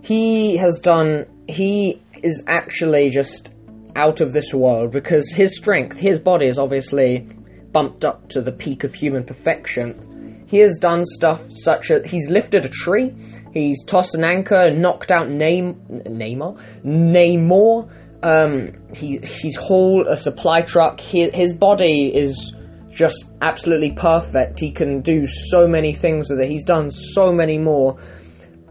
he 0.03 0.57
has 0.57 0.81
done 0.81 1.27
he 1.49 2.03
is 2.23 2.43
actually 2.47 3.11
just 3.11 3.51
out 3.97 4.21
of 4.21 4.33
this 4.33 4.53
world 4.53 4.93
because 4.93 5.31
his 5.31 5.57
strength, 5.57 5.99
his 5.99 6.21
body 6.21 6.47
is 6.47 6.59
obviously 6.59 7.27
bumped 7.73 8.05
up 8.05 8.29
to 8.29 8.41
the 8.41 8.53
peak 8.53 8.85
of 8.85 8.95
human 8.95 9.25
perfection. 9.25 10.45
He 10.47 10.59
has 10.59 10.79
done 10.79 11.05
stuff 11.05 11.41
such 11.51 11.91
as 11.91 12.11
he's 12.11 12.31
lifted 12.31 12.65
a 12.65 12.69
tree, 12.69 13.15
He's 13.53 13.83
tossed 13.85 14.15
an 14.15 14.25
anchor, 14.25 14.71
knocked 14.71 15.11
out 15.11 15.29
Name, 15.29 15.75
Namor, 15.91 16.61
Namor. 16.85 17.91
Um, 18.23 18.73
he 18.95 19.19
he's 19.19 19.57
hauled 19.57 20.07
a 20.09 20.17
supply 20.17 20.63
truck. 20.63 21.01
He, 21.01 21.31
his 21.31 21.53
body 21.53 22.11
is 22.15 22.55
just 22.91 23.25
absolutely 23.41 23.93
perfect. 23.93 24.61
He 24.61 24.71
can 24.71 25.03
do 25.03 25.27
so 25.27 25.67
many 25.67 25.93
things 25.93 26.31
with 26.31 26.41
it. 26.41 26.49
He's 26.49 26.65
done 26.65 26.91
so 26.91 27.33
many 27.33 27.59
more. 27.59 27.99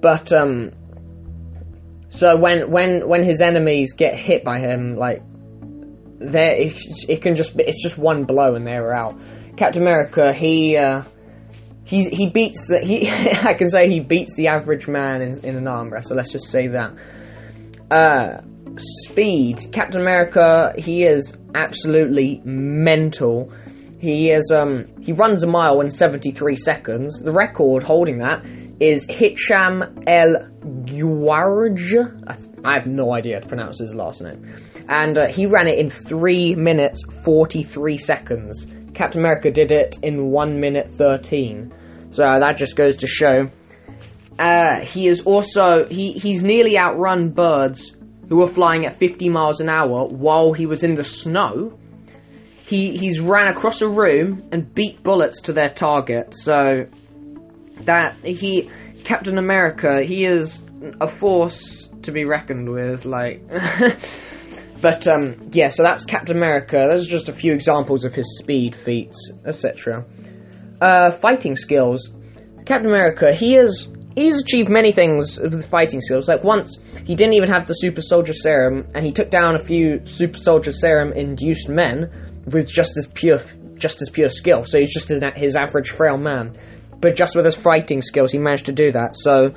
But 0.01 0.31
um, 0.33 0.71
so 2.09 2.37
when 2.37 2.71
when 2.71 3.07
when 3.07 3.23
his 3.23 3.41
enemies 3.41 3.93
get 3.93 4.15
hit 4.15 4.43
by 4.43 4.59
him, 4.59 4.95
like 4.95 5.21
there, 6.19 6.55
it, 6.57 6.73
it 7.07 7.21
can 7.21 7.35
just 7.35 7.53
it's 7.57 7.81
just 7.81 7.97
one 7.97 8.25
blow 8.25 8.55
and 8.55 8.65
they're 8.65 8.93
out. 8.93 9.19
Captain 9.57 9.81
America, 9.81 10.33
he. 10.33 10.77
Uh, 10.77 11.03
he 11.83 12.03
he 12.09 12.29
beats 12.29 12.67
the, 12.67 12.79
he 12.85 13.09
I 13.47 13.53
can 13.53 13.69
say 13.69 13.87
he 13.87 14.01
beats 14.01 14.35
the 14.35 14.47
average 14.47 14.89
man 14.89 15.21
in, 15.21 15.45
in 15.45 15.55
an 15.55 15.69
arm 15.69 15.89
wrestle. 15.89 16.17
Let's 16.17 16.33
just 16.33 16.49
say 16.49 16.67
that. 16.67 16.97
Uh, 17.89 18.41
speed, 18.77 19.69
Captain 19.71 20.01
America, 20.01 20.73
he 20.77 21.03
is 21.03 21.35
absolutely 21.55 22.41
mental. 22.43 23.53
He 23.99 24.29
is 24.29 24.51
um 24.55 24.85
he 25.01 25.11
runs 25.11 25.43
a 25.43 25.47
mile 25.47 25.81
in 25.81 25.89
73 25.89 26.55
seconds. 26.55 27.21
The 27.21 27.31
record 27.31 27.83
holding 27.83 28.19
that 28.19 28.45
is 28.79 29.07
Hicham 29.07 30.03
El 30.07 30.35
Guarj. 30.85 31.95
I, 32.63 32.73
have 32.73 32.85
no 32.85 33.13
idea 33.13 33.35
how 33.35 33.41
to 33.41 33.47
pronounce 33.47 33.79
his 33.79 33.95
last 33.95 34.21
name. 34.21 34.53
And 34.87 35.17
uh, 35.17 35.31
he 35.31 35.47
ran 35.47 35.67
it 35.67 35.79
in 35.79 35.89
3 35.89 36.55
minutes 36.55 37.01
43 37.23 37.97
seconds. 37.97 38.67
Captain 38.93 39.19
America 39.21 39.49
did 39.51 39.71
it 39.71 39.97
in 40.03 40.27
1 40.29 40.59
minute 40.59 40.89
13. 40.89 41.73
So 42.11 42.23
that 42.23 42.57
just 42.57 42.75
goes 42.75 42.97
to 42.97 43.07
show. 43.07 43.49
Uh, 44.37 44.81
he 44.81 45.07
is 45.07 45.21
also 45.21 45.87
he, 45.89 46.11
he's 46.13 46.43
nearly 46.43 46.77
outrun 46.77 47.31
birds 47.31 47.95
who 48.29 48.37
were 48.37 48.51
flying 48.51 48.85
at 48.85 48.99
50 48.99 49.29
miles 49.29 49.59
an 49.59 49.69
hour 49.69 50.07
while 50.07 50.53
he 50.53 50.65
was 50.65 50.83
in 50.83 50.95
the 50.95 51.03
snow. 51.03 51.79
He 52.67 52.97
he's 52.97 53.19
ran 53.19 53.47
across 53.47 53.81
a 53.81 53.87
room 53.87 54.43
and 54.51 54.73
beat 54.73 55.01
bullets 55.01 55.41
to 55.43 55.53
their 55.53 55.69
target. 55.69 56.35
So 56.35 56.85
that 57.85 58.17
he 58.23 58.69
Captain 59.05 59.37
America, 59.37 60.03
he 60.03 60.25
is 60.25 60.59
a 60.99 61.07
force 61.07 61.89
to 62.03 62.11
be 62.11 62.25
reckoned 62.25 62.69
with. 62.69 63.05
Like, 63.05 63.41
but 64.81 65.07
um, 65.07 65.47
yeah. 65.51 65.69
So 65.69 65.81
that's 65.83 66.03
Captain 66.03 66.35
America. 66.35 66.87
Those 66.91 67.07
are 67.07 67.11
just 67.11 67.29
a 67.29 67.33
few 67.33 67.53
examples 67.53 68.03
of 68.03 68.13
his 68.13 68.37
speed 68.37 68.75
feats, 68.75 69.31
etc. 69.45 70.05
Uh, 70.81 71.11
fighting 71.11 71.55
skills. 71.55 72.13
Captain 72.65 72.89
America, 72.89 73.33
he 73.33 73.53
has 73.53 73.87
he's 74.13 74.41
achieved 74.41 74.69
many 74.69 74.91
things 74.91 75.39
with 75.39 75.69
fighting 75.69 76.01
skills. 76.01 76.27
Like 76.27 76.43
once 76.43 76.77
he 77.05 77.15
didn't 77.15 77.35
even 77.35 77.49
have 77.49 77.65
the 77.65 77.75
super 77.75 78.01
soldier 78.01 78.33
serum, 78.33 78.87
and 78.93 79.05
he 79.05 79.13
took 79.13 79.29
down 79.29 79.55
a 79.55 79.63
few 79.63 80.05
super 80.05 80.37
soldier 80.37 80.73
serum 80.73 81.13
induced 81.13 81.69
men 81.69 82.26
with 82.47 82.67
just 82.67 82.97
as 82.97 83.05
pure 83.05 83.39
just 83.75 84.01
as 84.01 84.09
pure 84.09 84.29
skill. 84.29 84.63
So 84.63 84.79
he's 84.79 84.91
just 84.91 85.09
his, 85.09 85.21
his 85.35 85.55
average 85.55 85.91
frail 85.91 86.17
man, 86.17 86.57
but 86.99 87.15
just 87.15 87.35
with 87.35 87.45
his 87.45 87.55
fighting 87.55 88.01
skills, 88.01 88.31
he 88.31 88.39
managed 88.39 88.65
to 88.65 88.73
do 88.73 88.91
that. 88.93 89.15
So 89.15 89.53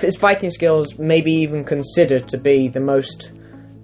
his 0.00 0.16
fighting 0.16 0.50
skills 0.50 0.98
may 0.98 1.20
be 1.20 1.42
even 1.42 1.64
considered 1.64 2.28
to 2.28 2.38
be 2.38 2.68
the 2.68 2.80
most 2.80 3.32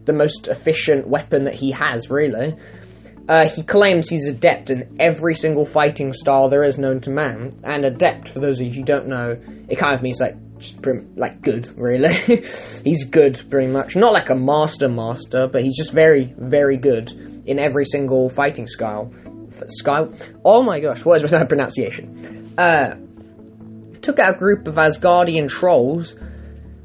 the 0.05 0.13
most 0.15 0.49
efficient 0.49 1.07
weapon 1.07 1.45
that 1.45 1.55
he 1.55 1.71
has, 1.73 2.09
really. 2.09 2.55
Uh, 3.29 3.47
he 3.47 3.63
claims 3.63 4.09
he's 4.09 4.27
adept 4.27 4.71
in 4.71 4.97
every 4.99 5.35
single 5.35 5.67
fighting 5.67 6.15
style 6.15 6.49
there 6.49 6.65
is 6.65 6.79
known 6.79 6.99
to 6.99 7.11
man. 7.11 7.61
And 7.63 7.85
adept, 7.85 8.31
for 8.31 8.41
those 8.41 8.59
of 8.59 8.69
you 8.69 8.73
who 8.73 8.83
don't 8.85 9.07
know, 9.07 9.37
it 9.69 9.77
kind 9.77 9.95
of 9.95 10.01
means 10.01 10.19
like 10.19 10.35
like 11.17 11.43
good, 11.43 11.69
really. 11.77 12.15
he's 12.85 13.05
good, 13.05 13.43
pretty 13.51 13.73
much. 13.73 13.97
Not 13.97 14.13
like 14.13 14.31
a 14.31 14.35
master 14.35 14.89
master, 14.89 15.49
but 15.51 15.63
he's 15.63 15.77
just 15.77 15.93
very, 15.93 16.35
very 16.37 16.77
good 16.77 17.11
in 17.47 17.59
every 17.59 17.85
single 17.85 18.29
fighting 18.29 18.67
style. 18.67 19.13
Style. 19.69 20.13
Oh 20.45 20.63
my 20.63 20.81
gosh, 20.81 21.05
what 21.05 21.23
is 21.23 21.31
that 21.31 21.49
pronunciation? 21.49 22.55
Uh, 22.57 22.97
took 24.03 24.19
out 24.19 24.37
a 24.37 24.39
group 24.39 24.69
of 24.69 24.75
Asgardian 24.77 25.49
trolls. 25.49 26.15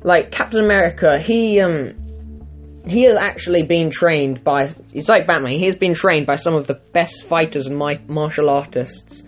Like 0.04 0.32
Captain 0.32 0.64
America, 0.64 1.20
he 1.20 1.62
um 1.62 1.94
he 2.86 3.04
has 3.04 3.16
actually 3.16 3.64
been 3.64 3.90
trained 3.90 4.44
by. 4.44 4.74
It's 4.94 5.08
like 5.08 5.28
Batman. 5.28 5.58
He 5.58 5.66
has 5.66 5.76
been 5.76 5.94
trained 5.94 6.26
by 6.26 6.36
some 6.36 6.56
of 6.56 6.68
the 6.68 6.74
best 6.74 7.24
fighters 7.26 7.68
and 7.68 7.78
martial 8.08 8.50
artists 8.50 9.24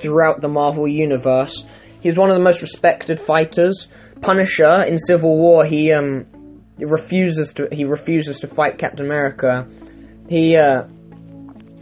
throughout 0.00 0.40
the 0.40 0.48
Marvel 0.48 0.86
universe. 0.86 1.64
He's 2.00 2.16
one 2.16 2.30
of 2.30 2.36
the 2.36 2.42
most 2.42 2.60
respected 2.60 3.20
fighters. 3.20 3.88
Punisher 4.20 4.82
in 4.82 4.98
Civil 4.98 5.36
War, 5.36 5.64
he 5.64 5.92
um 5.92 6.26
refuses 6.78 7.52
to 7.54 7.68
he 7.72 7.84
refuses 7.84 8.40
to 8.40 8.48
fight 8.48 8.78
Captain 8.78 9.06
America. 9.06 9.66
He 10.28 10.56
uh 10.56 10.84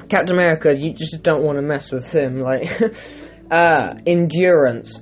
Captain 0.09 0.35
America, 0.35 0.75
you 0.77 0.93
just 0.95 1.23
don't 1.23 1.43
want 1.43 1.59
to 1.59 1.63
mess 1.63 1.93
with 1.93 2.13
him. 2.13 2.41
Like 2.41 2.81
uh 3.51 3.95
endurance. 4.07 5.01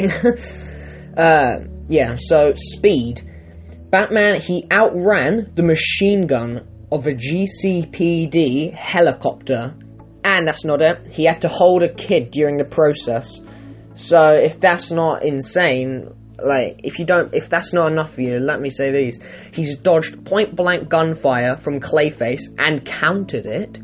uh, 1.16 1.60
yeah. 1.88 2.16
So 2.16 2.52
speed. 2.56 3.22
Batman 3.90 4.40
he 4.40 4.66
outran 4.72 5.52
the 5.54 5.62
machine 5.62 6.26
gun 6.26 6.66
of 6.90 7.06
a 7.06 7.12
GCPD 7.12 8.74
helicopter, 8.74 9.76
and 10.24 10.46
that's 10.46 10.64
not 10.64 10.82
it. 10.82 11.12
He 11.12 11.24
had 11.24 11.42
to 11.42 11.48
hold 11.48 11.84
a 11.84 11.94
kid 11.94 12.32
during 12.32 12.56
the 12.56 12.64
process. 12.64 13.40
So 13.94 14.18
if 14.30 14.58
that's 14.58 14.90
not 14.90 15.24
insane, 15.24 16.08
like 16.42 16.80
if 16.82 16.98
you 16.98 17.04
don't 17.04 17.32
if 17.32 17.48
that's 17.48 17.72
not 17.72 17.92
enough 17.92 18.14
for 18.14 18.22
you 18.22 18.40
let 18.40 18.60
me 18.60 18.70
say 18.70 18.90
these 18.90 19.20
he's 19.52 19.76
dodged 19.76 20.24
point 20.24 20.56
blank 20.56 20.88
gunfire 20.88 21.58
from 21.58 21.80
clayface 21.80 22.42
and 22.58 22.84
countered 22.84 23.44
it 23.44 23.78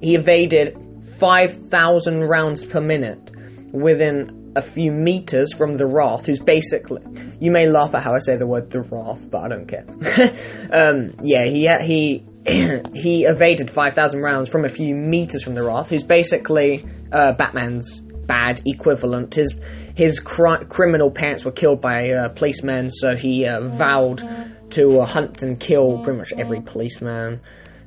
he 0.00 0.16
evaded 0.16 0.76
5,000 1.18 2.20
rounds 2.20 2.64
per 2.64 2.80
minute 2.80 3.30
within 3.72 4.52
a 4.56 4.62
few 4.62 4.92
meters 4.92 5.52
from 5.52 5.76
the 5.76 5.86
Wrath, 5.86 6.26
who's 6.26 6.40
basically. 6.40 7.02
You 7.40 7.50
may 7.50 7.68
laugh 7.68 7.94
at 7.94 8.02
how 8.02 8.14
I 8.14 8.18
say 8.18 8.36
the 8.36 8.46
word 8.46 8.70
the 8.70 8.82
Wrath, 8.82 9.28
but 9.30 9.42
I 9.42 9.48
don't 9.48 9.66
care. 9.66 9.84
um, 10.72 11.14
yeah, 11.22 11.46
he 11.46 11.68
he 11.82 12.24
he 12.94 13.24
evaded 13.24 13.70
5,000 13.70 14.20
rounds 14.20 14.48
from 14.48 14.64
a 14.64 14.68
few 14.68 14.94
meters 14.94 15.42
from 15.42 15.54
the 15.54 15.64
Wrath, 15.64 15.90
who's 15.90 16.04
basically 16.04 16.86
uh, 17.10 17.32
Batman's 17.32 18.00
bad 18.00 18.62
equivalent. 18.66 19.34
His 19.34 19.54
his 19.94 20.20
cri- 20.20 20.64
criminal 20.68 21.10
parents 21.10 21.44
were 21.44 21.52
killed 21.52 21.80
by 21.80 22.10
uh, 22.10 22.28
policemen, 22.28 22.90
so 22.90 23.16
he 23.16 23.46
uh, 23.46 23.68
vowed 23.68 24.22
to 24.70 25.00
uh, 25.00 25.06
hunt 25.06 25.42
and 25.42 25.58
kill 25.58 26.02
pretty 26.02 26.18
much 26.18 26.32
every 26.32 26.60
policeman. 26.60 27.40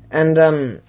And 0.10 0.39
um, 0.39 0.79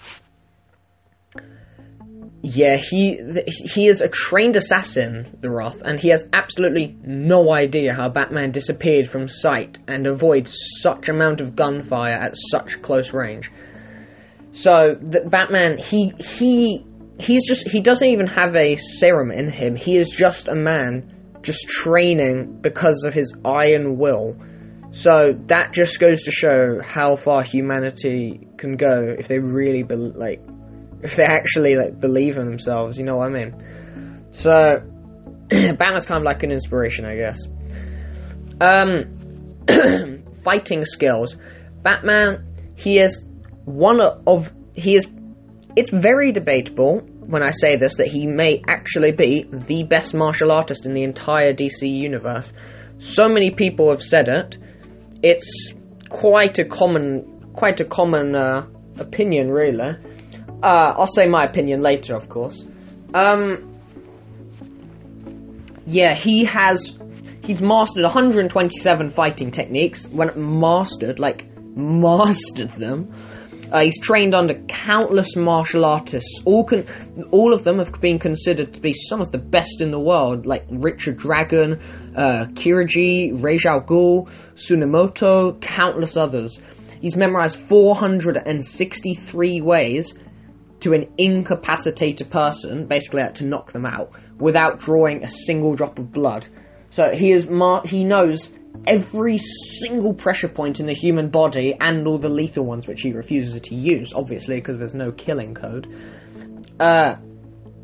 yeah, 2.49 2.77
he 2.79 3.21
he 3.47 3.89
is 3.89 4.01
a 4.01 4.09
trained 4.09 4.57
assassin, 4.57 5.37
the 5.43 5.51
Wrath, 5.51 5.83
and 5.85 6.01
he 6.01 6.09
has 6.09 6.27
absolutely 6.33 6.97
no 7.03 7.53
idea 7.53 7.93
how 7.93 8.09
Batman 8.09 8.53
disappeared 8.53 9.07
from 9.07 9.29
sight 9.29 9.79
and 9.87 10.07
avoids 10.07 10.57
such 10.81 11.11
amount 11.11 11.43
of 11.43 11.55
gunfire 11.55 12.15
at 12.15 12.35
such 12.51 12.81
close 12.81 13.13
range. 13.13 13.51
So 14.53 14.97
the 14.99 15.29
Batman, 15.29 15.77
he 15.77 16.15
he 16.19 16.87
he's 17.21 17.47
just 17.47 17.69
he 17.69 17.81
doesn't 17.81 18.09
even 18.09 18.27
have 18.27 18.57
a 18.57 18.77
serum 18.77 19.31
in 19.31 19.51
him. 19.51 19.77
He 19.77 19.97
is 19.97 20.09
just 20.09 20.49
a 20.49 20.55
man 20.55 21.41
just 21.43 21.69
training 21.69 22.61
because 22.63 23.05
of 23.07 23.13
his 23.13 23.35
iron 23.45 23.99
will. 23.99 24.37
So 24.91 25.39
that 25.47 25.75
just 25.75 26.01
goes 26.01 26.23
to 26.23 26.31
show 26.31 26.81
how 26.83 27.17
far 27.17 27.43
humanity 27.43 28.49
can 28.57 28.77
go 28.77 29.15
if 29.19 29.29
they 29.29 29.39
really 29.39 29.83
be, 29.83 29.97
like 29.97 30.41
if 31.03 31.17
they 31.17 31.25
actually 31.25 31.77
like 31.77 32.01
believe 32.01 32.37
in 32.37 32.49
themselves, 32.49 32.99
you 32.99 33.05
know 33.05 33.17
what 33.17 33.29
I 33.29 33.31
mean? 33.31 34.27
So 34.31 34.83
Batman's 35.49 36.07
kind 36.07 36.19
of 36.19 36.25
like 36.25 36.43
an 36.43 36.51
inspiration, 36.51 37.05
I 37.05 37.17
guess. 37.17 37.47
Um, 38.61 39.65
fighting 40.45 40.85
skills. 40.85 41.37
Batman, 41.83 42.73
he 42.77 42.99
is 42.99 43.25
one 43.65 44.01
of 44.27 44.51
he 44.75 44.95
is. 44.95 45.07
It's 45.77 45.91
very 45.91 46.33
debatable 46.33 47.01
when 47.29 47.43
I 47.43 47.51
say 47.51 47.77
this 47.77 47.97
that 47.97 48.09
he 48.09 48.27
may 48.27 48.63
actually 48.67 49.13
be 49.13 49.47
the 49.51 49.85
best 49.85 50.15
martial 50.15 50.51
artist 50.51 50.87
in 50.87 50.95
the 50.95 51.03
entire 51.03 51.53
DC 51.53 51.83
universe. 51.83 52.53
So 52.99 53.29
many 53.29 53.51
people 53.51 53.91
have 53.91 54.03
said 54.03 54.29
it. 54.29 54.57
it's 55.23 55.73
quite 56.09 56.59
a 56.59 56.65
common, 56.65 57.53
quite 57.53 57.81
a 57.81 57.85
common 57.85 58.35
uh, 58.35 58.67
opinion, 58.99 59.51
really. 59.51 59.93
Uh, 60.63 60.95
I'll 60.97 61.07
say 61.07 61.27
my 61.27 61.45
opinion 61.45 61.83
later, 61.83 62.17
of 62.17 62.29
course. 62.29 62.65
Um, 63.15 63.81
yeah, 65.87 66.15
he 66.15 66.45
has 66.45 66.99
he's 67.45 67.61
mastered 67.61 68.03
127 68.03 69.11
fighting 69.11 69.51
techniques. 69.51 70.07
When 70.09 70.31
mastered, 70.37 71.19
like 71.19 71.47
mastered 71.77 72.73
them. 72.73 73.13
Uh, 73.71 73.81
he's 73.81 74.01
trained 74.01 74.35
under 74.35 74.55
countless 74.67 75.37
martial 75.37 75.85
artists. 75.85 76.41
All 76.47 76.65
con- 76.65 76.87
all 77.31 77.53
of 77.53 77.65
them 77.65 77.79
have 77.79 77.93
been 78.01 78.19
considered 78.19 78.73
to 78.75 78.81
be 78.81 78.93
some 78.93 79.21
of 79.21 79.31
the 79.31 79.39
best 79.39 79.83
in 79.83 79.91
the 79.91 79.99
world, 79.99 80.47
like 80.47 80.65
Richard 80.71 81.19
Dragon, 81.19 81.79
uh, 82.17 82.47
Kirigi, 82.55 83.31
Ra's 83.33 83.65
Ghul, 83.65 84.27
Tsunemoto, 84.55 85.61
countless 85.61 86.17
others. 86.17 86.59
He's 87.01 87.15
memorized 87.15 87.59
463 87.61 89.61
ways 89.61 90.15
to 90.81 90.93
an 90.93 91.13
incapacitated 91.19 92.31
person, 92.31 92.87
basically 92.87 93.23
to 93.35 93.45
knock 93.45 93.73
them 93.73 93.85
out, 93.85 94.13
without 94.39 94.81
drawing 94.81 95.23
a 95.23 95.27
single 95.27 95.75
drop 95.75 95.99
of 95.99 96.13
blood. 96.13 96.47
So 96.91 97.11
he 97.15 97.33
is 97.33 97.49
mar- 97.49 97.83
he 97.85 98.05
knows 98.05 98.49
every 98.87 99.39
single 99.39 100.15
pressure 100.15 100.49
point 100.49 100.81
in 100.81 100.87
the 100.87 100.95
human 100.95 101.29
body 101.31 101.75
and 101.81 102.07
all 102.07 102.19
the 102.19 102.29
lethal 102.29 102.65
ones 102.65 102.87
which 102.87 103.03
he 103.03 103.13
refuses 103.13 103.61
to 103.61 103.75
use, 103.75 104.13
obviously 104.13 104.57
because 104.57 104.79
there's 104.79 104.95
no 104.95 105.13
killing 105.13 105.55
code. 105.55 105.87
Uh, 106.79 107.17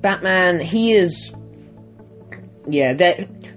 Batman, 0.01 0.61
he 0.61 0.93
is, 0.93 1.33
yeah, 2.69 2.93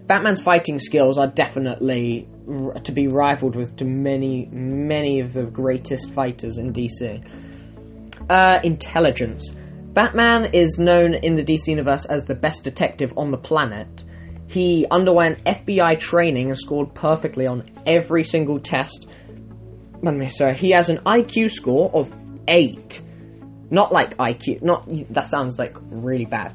Batman's 0.07 0.41
fighting 0.41 0.79
skills 0.79 1.17
are 1.17 1.27
definitely 1.27 2.27
r- 2.49 2.73
to 2.73 2.91
be 2.91 3.07
rivaled 3.07 3.55
with 3.55 3.75
to 3.77 3.85
many, 3.85 4.47
many 4.51 5.19
of 5.19 5.33
the 5.33 5.43
greatest 5.43 6.11
fighters 6.13 6.57
in 6.57 6.73
DC. 6.73 7.23
Uh, 8.29 8.59
intelligence. 8.63 9.49
Batman 9.93 10.51
is 10.53 10.77
known 10.77 11.13
in 11.13 11.35
the 11.35 11.43
DC 11.43 11.69
universe 11.69 12.05
as 12.05 12.23
the 12.25 12.35
best 12.35 12.63
detective 12.63 13.13
on 13.17 13.31
the 13.31 13.37
planet. 13.37 14.03
He 14.47 14.85
underwent 14.91 15.43
FBI 15.45 15.97
training 15.99 16.49
and 16.49 16.57
scored 16.57 16.93
perfectly 16.93 17.47
on 17.47 17.69
every 17.85 18.23
single 18.23 18.59
test. 18.59 19.07
Sorry, 20.27 20.55
he 20.55 20.71
has 20.71 20.89
an 20.89 20.99
IQ 21.05 21.51
score 21.51 21.89
of 21.93 22.11
8. 22.47 23.01
Not 23.71 23.91
like 23.91 24.15
IQ, 24.17 24.61
not, 24.61 24.87
that 25.11 25.25
sounds 25.25 25.57
like 25.57 25.75
really 25.89 26.25
bad. 26.25 26.53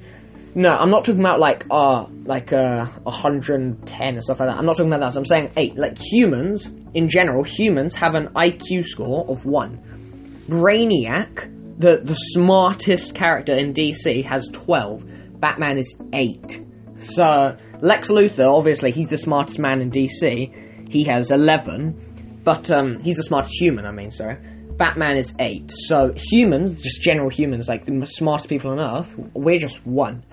No, 0.55 0.71
I'm 0.71 0.91
not 0.91 1.05
talking 1.05 1.21
about 1.21 1.41
like, 1.41 1.67
uh, 1.71 2.07
like, 2.25 2.53
uh, 2.53 2.87
110 3.03 4.17
or 4.17 4.21
stuff 4.21 4.41
like 4.41 4.51
that. 4.51 4.59
I'm 4.59 4.67
not 4.67 4.77
talking 4.77 4.93
about 4.93 5.01
that. 5.13 5.19
I'm 5.19 5.25
saying 5.25 5.53
8. 5.57 5.79
Like, 5.79 5.99
humans, 5.99 6.67
in 6.95 7.09
general, 7.09 7.43
humans 7.43 7.95
have 7.97 8.15
an 8.15 8.29
IQ 8.37 8.85
score 8.85 9.27
of 9.29 9.45
1. 9.45 10.45
Brainiac, 10.49 11.62
the, 11.79 12.01
the 12.03 12.15
smartest 12.15 13.15
character 13.15 13.53
in 13.53 13.73
DC, 13.73 14.25
has 14.25 14.49
12. 14.53 15.41
Batman 15.41 15.79
is 15.79 15.95
8. 16.13 16.65
So, 16.99 17.57
Lex 17.81 18.11
Luthor, 18.11 18.49
obviously, 18.49 18.93
he's 18.93 19.09
the 19.09 19.17
smartest 19.17 19.59
man 19.59 19.81
in 19.81 19.91
DC. 19.91 20.91
He 20.91 21.05
has 21.05 21.31
11. 21.31 22.41
But, 22.45 22.71
um, 22.71 23.01
he's 23.01 23.17
the 23.17 23.23
smartest 23.23 23.55
human, 23.61 23.87
I 23.87 23.93
mean, 23.93 24.11
sorry. 24.11 24.37
Batman 24.77 25.17
is 25.17 25.35
8. 25.39 25.71
So, 25.71 26.13
humans, 26.17 26.81
just 26.81 27.03
general 27.03 27.29
humans, 27.29 27.69
like 27.69 27.85
the 27.85 28.07
smartest 28.07 28.49
people 28.49 28.71
on 28.71 28.81
Earth, 28.81 29.15
we're 29.35 29.59
just 29.59 29.85
1. 29.87 30.25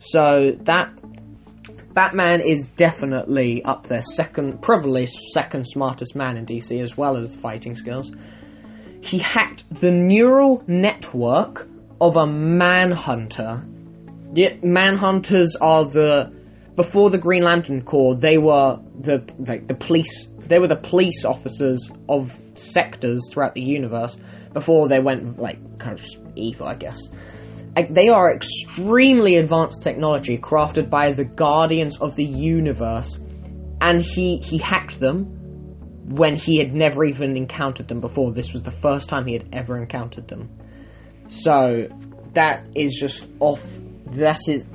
So, 0.00 0.52
that. 0.62 0.92
Batman 1.94 2.40
is 2.40 2.68
definitely 2.68 3.62
up 3.64 3.86
there, 3.86 4.00
second, 4.00 4.62
probably 4.62 5.06
second 5.34 5.64
smartest 5.66 6.16
man 6.16 6.38
in 6.38 6.46
DC, 6.46 6.82
as 6.82 6.96
well 6.96 7.18
as 7.18 7.32
the 7.32 7.38
fighting 7.38 7.74
skills. 7.74 8.10
He 9.02 9.18
hacked 9.18 9.64
the 9.80 9.90
neural 9.90 10.62
network 10.66 11.68
of 12.00 12.16
a 12.16 12.26
manhunter. 12.26 13.64
Yeah, 14.34 14.54
manhunters 14.62 15.50
are 15.60 15.84
the 15.84 16.32
before 16.76 17.10
the 17.10 17.18
Green 17.18 17.42
Lantern 17.42 17.82
Corps, 17.82 18.14
they 18.14 18.38
were 18.38 18.78
the 19.00 19.22
like 19.38 19.66
the 19.66 19.74
police. 19.74 20.28
They 20.46 20.58
were 20.58 20.68
the 20.68 20.76
police 20.76 21.24
officers 21.24 21.90
of 22.08 22.32
sectors 22.54 23.20
throughout 23.32 23.54
the 23.54 23.62
universe 23.62 24.16
before 24.52 24.88
they 24.88 25.00
went 25.00 25.38
like 25.38 25.78
kind 25.78 25.98
of 25.98 26.04
evil, 26.36 26.66
I 26.66 26.74
guess. 26.74 26.98
Like, 27.74 27.94
they 27.94 28.08
are 28.08 28.34
extremely 28.34 29.36
advanced 29.36 29.82
technology 29.82 30.36
crafted 30.36 30.90
by 30.90 31.12
the 31.12 31.24
Guardians 31.24 31.96
of 31.98 32.14
the 32.16 32.24
Universe, 32.24 33.18
and 33.80 34.00
he 34.00 34.38
he 34.38 34.58
hacked 34.58 35.00
them 35.00 35.41
when 36.04 36.36
he 36.36 36.58
had 36.58 36.74
never 36.74 37.04
even 37.04 37.36
encountered 37.36 37.88
them 37.88 38.00
before. 38.00 38.32
This 38.32 38.52
was 38.52 38.62
the 38.62 38.70
first 38.70 39.08
time 39.08 39.26
he 39.26 39.34
had 39.34 39.48
ever 39.52 39.76
encountered 39.78 40.28
them. 40.28 40.50
So 41.26 41.88
that 42.34 42.66
is 42.74 42.94
just 42.94 43.26
off. 43.40 43.62
That 44.06 44.38
is 44.48 44.66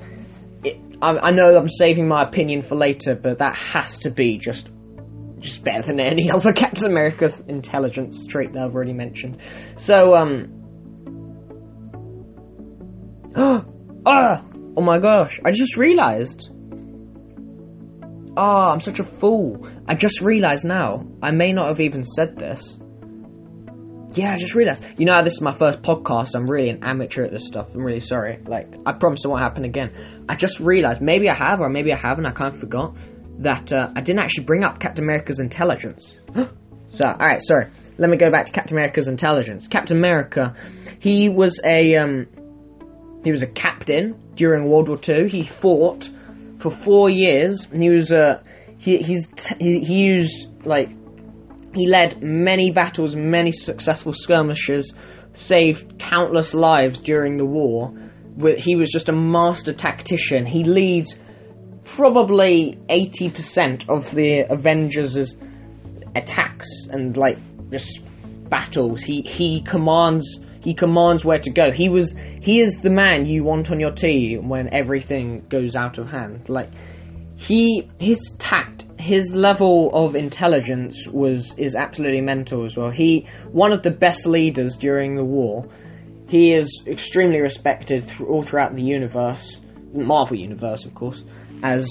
I, 1.02 1.18
I 1.18 1.32
know 1.32 1.56
I'm 1.56 1.70
saving 1.70 2.08
my 2.08 2.24
opinion 2.24 2.62
for 2.62 2.76
later, 2.76 3.16
but 3.16 3.40
that 3.40 3.56
has 3.56 4.00
to 4.00 4.10
be 4.10 4.38
just 4.38 4.70
just 5.40 5.64
better 5.64 5.84
than 5.84 6.00
any 6.00 6.32
other 6.34 6.54
Captain 6.54 6.86
America 6.86 7.30
intelligence 7.48 8.26
trait 8.26 8.54
that 8.54 8.64
I've 8.64 8.74
already 8.74 8.94
mentioned. 8.94 9.38
So, 9.76 10.16
um. 10.16 10.54
Oh, 13.36 13.64
oh 14.78 14.82
my 14.82 15.00
gosh, 15.00 15.40
I 15.46 15.52
just 15.52 15.78
realised. 15.78 16.50
Oh, 18.40 18.72
I'm 18.72 18.80
such 18.80 19.00
a 19.00 19.04
fool. 19.04 19.68
I 19.88 19.96
just 19.96 20.22
realised 20.22 20.66
now. 20.66 21.06
I 21.22 21.32
may 21.32 21.54
not 21.54 21.70
have 21.70 21.80
even 21.80 22.04
said 22.04 22.38
this. 22.38 22.78
Yeah, 24.14 24.32
I 24.32 24.36
just 24.38 24.56
realised. 24.56 24.84
You 24.98 25.06
know, 25.06 25.24
this 25.24 25.34
is 25.34 25.42
my 25.42 25.56
first 25.58 25.82
podcast. 25.82 26.36
I'm 26.36 26.50
really 26.50 26.70
an 26.70 26.84
amateur 26.84 27.24
at 27.26 27.32
this 27.32 27.46
stuff. 27.46 27.70
I'm 27.74 27.84
really 27.84 28.00
sorry. 28.00 28.40
Like, 28.46 28.74
I 28.86 28.94
promise 28.94 29.24
it 29.24 29.28
won't 29.28 29.42
happen 29.42 29.64
again. 29.64 30.26
I 30.28 30.36
just 30.36 30.60
realised, 30.60 31.02
maybe 31.02 31.30
I 31.30 31.36
have 31.36 31.62
or 31.62 31.70
maybe 31.70 31.94
I 31.94 31.98
haven't. 31.98 32.26
I 32.26 32.32
kind 32.32 32.54
of 32.54 32.60
forgot 32.60 32.96
that 33.40 33.72
uh, 33.72 33.92
I 33.96 34.02
didn't 34.02 34.20
actually 34.20 34.46
bring 34.46 34.64
up 34.64 34.80
Captain 34.80 35.06
America's 35.06 35.40
intelligence. 35.40 36.16
so, 36.90 37.06
all 37.06 37.16
right, 37.18 37.42
sorry. 37.42 37.72
Let 37.98 38.10
me 38.10 38.18
go 38.18 38.30
back 38.30 38.46
to 38.46 38.52
Captain 38.52 38.78
America's 38.78 39.08
intelligence. 39.08 39.68
Captain 39.68 39.98
America, 39.98 40.56
he 41.00 41.30
was 41.30 41.60
a 41.66 41.96
um, 41.96 42.28
he 43.24 43.32
was 43.32 43.42
a 43.42 43.48
captain 43.48 44.20
during 44.36 44.70
World 44.70 44.88
War 44.88 45.00
II. 45.08 45.30
He 45.30 45.44
fought 45.44 46.10
for 46.60 46.72
four 46.72 47.10
years. 47.10 47.68
And 47.72 47.82
he 47.82 47.90
was 47.90 48.12
uh, 48.12 48.42
he 48.78 48.98
he's 48.98 49.32
he, 49.60 49.80
he 49.80 50.06
used 50.06 50.48
like 50.66 50.90
he 51.74 51.88
led 51.88 52.22
many 52.22 52.72
battles, 52.72 53.16
many 53.16 53.52
successful 53.52 54.14
skirmishes, 54.14 54.94
saved 55.34 56.00
countless 56.00 56.54
lives 56.54 57.00
during 57.00 57.38
the 57.38 57.46
war. 57.46 57.94
He 58.58 58.76
was 58.76 58.90
just 58.90 59.10
a 59.10 59.14
master 59.14 59.74
tactician. 59.74 60.46
He 60.46 60.64
leads 60.64 61.16
probably 61.84 62.78
80% 62.90 63.90
of 63.90 64.12
the 64.12 64.42
Avengers' 64.52 65.36
attacks 66.16 66.68
and 66.90 67.16
like 67.16 67.38
just 67.72 68.00
battles. 68.50 69.02
He 69.02 69.22
he 69.22 69.62
commands 69.62 70.40
he 70.62 70.74
commands 70.74 71.24
where 71.24 71.40
to 71.40 71.50
go. 71.50 71.72
He 71.72 71.90
was 71.90 72.16
he 72.42 72.60
is 72.60 72.76
the 72.82 72.90
man 72.90 73.26
you 73.26 73.44
want 73.44 73.72
on 73.72 73.80
your 73.80 73.92
team 73.92 74.50
when 74.50 74.74
everything 74.74 75.46
goes 75.50 75.76
out 75.76 75.98
of 75.98 76.10
hand. 76.10 76.50
Like 76.50 76.70
he 77.38 77.90
his 78.00 78.18
tact 78.40 78.86
his 79.00 79.36
level 79.36 79.90
of 79.94 80.16
intelligence 80.16 81.08
was 81.08 81.54
is 81.58 81.76
absolutely 81.76 82.22
mental 82.22 82.66
as 82.66 82.76
well. 82.76 82.90
He 82.90 83.28
one 83.52 83.72
of 83.72 83.84
the 83.84 83.92
best 83.92 84.26
leaders 84.26 84.76
during 84.76 85.16
the 85.16 85.24
war. 85.24 85.68
He 86.28 86.52
is 86.54 86.84
extremely 86.88 87.40
respected 87.40 88.06
th- 88.06 88.22
all 88.22 88.44
throughout 88.44 88.76
the 88.76 88.84
universe, 88.84 89.62
Marvel 89.94 90.36
universe, 90.36 90.84
of 90.84 90.94
course, 90.94 91.24
as 91.64 91.88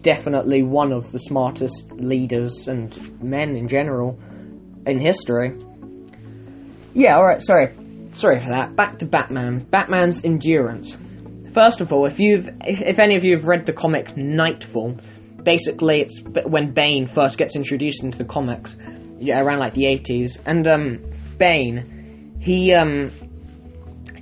definitely 0.00 0.62
one 0.62 0.92
of 0.92 1.12
the 1.12 1.18
smartest 1.18 1.84
leaders 1.92 2.66
and 2.66 3.20
men 3.22 3.56
in 3.56 3.68
general 3.68 4.18
in 4.86 4.98
history. 4.98 5.54
Yeah, 6.94 7.16
all 7.16 7.26
right. 7.26 7.42
Sorry, 7.42 7.74
sorry 8.12 8.40
for 8.40 8.48
that. 8.48 8.74
Back 8.74 8.98
to 9.00 9.06
Batman. 9.06 9.58
Batman's 9.58 10.24
endurance. 10.24 10.96
First 11.52 11.80
of 11.80 11.92
all, 11.92 12.06
if 12.06 12.20
you've, 12.20 12.48
if, 12.64 12.80
if 12.80 12.98
any 12.98 13.16
of 13.16 13.24
you 13.24 13.36
have 13.36 13.46
read 13.46 13.66
the 13.66 13.72
comic 13.72 14.16
Nightfall, 14.16 14.96
basically 15.42 16.02
it's 16.02 16.22
when 16.44 16.72
Bane 16.72 17.08
first 17.08 17.38
gets 17.38 17.56
introduced 17.56 18.04
into 18.04 18.18
the 18.18 18.24
comics, 18.24 18.76
yeah, 19.18 19.40
around 19.40 19.58
like 19.58 19.74
the 19.74 19.84
80s, 19.84 20.38
and 20.46 20.66
um, 20.68 21.04
Bane, 21.38 22.36
he 22.40 22.72
um, 22.72 23.10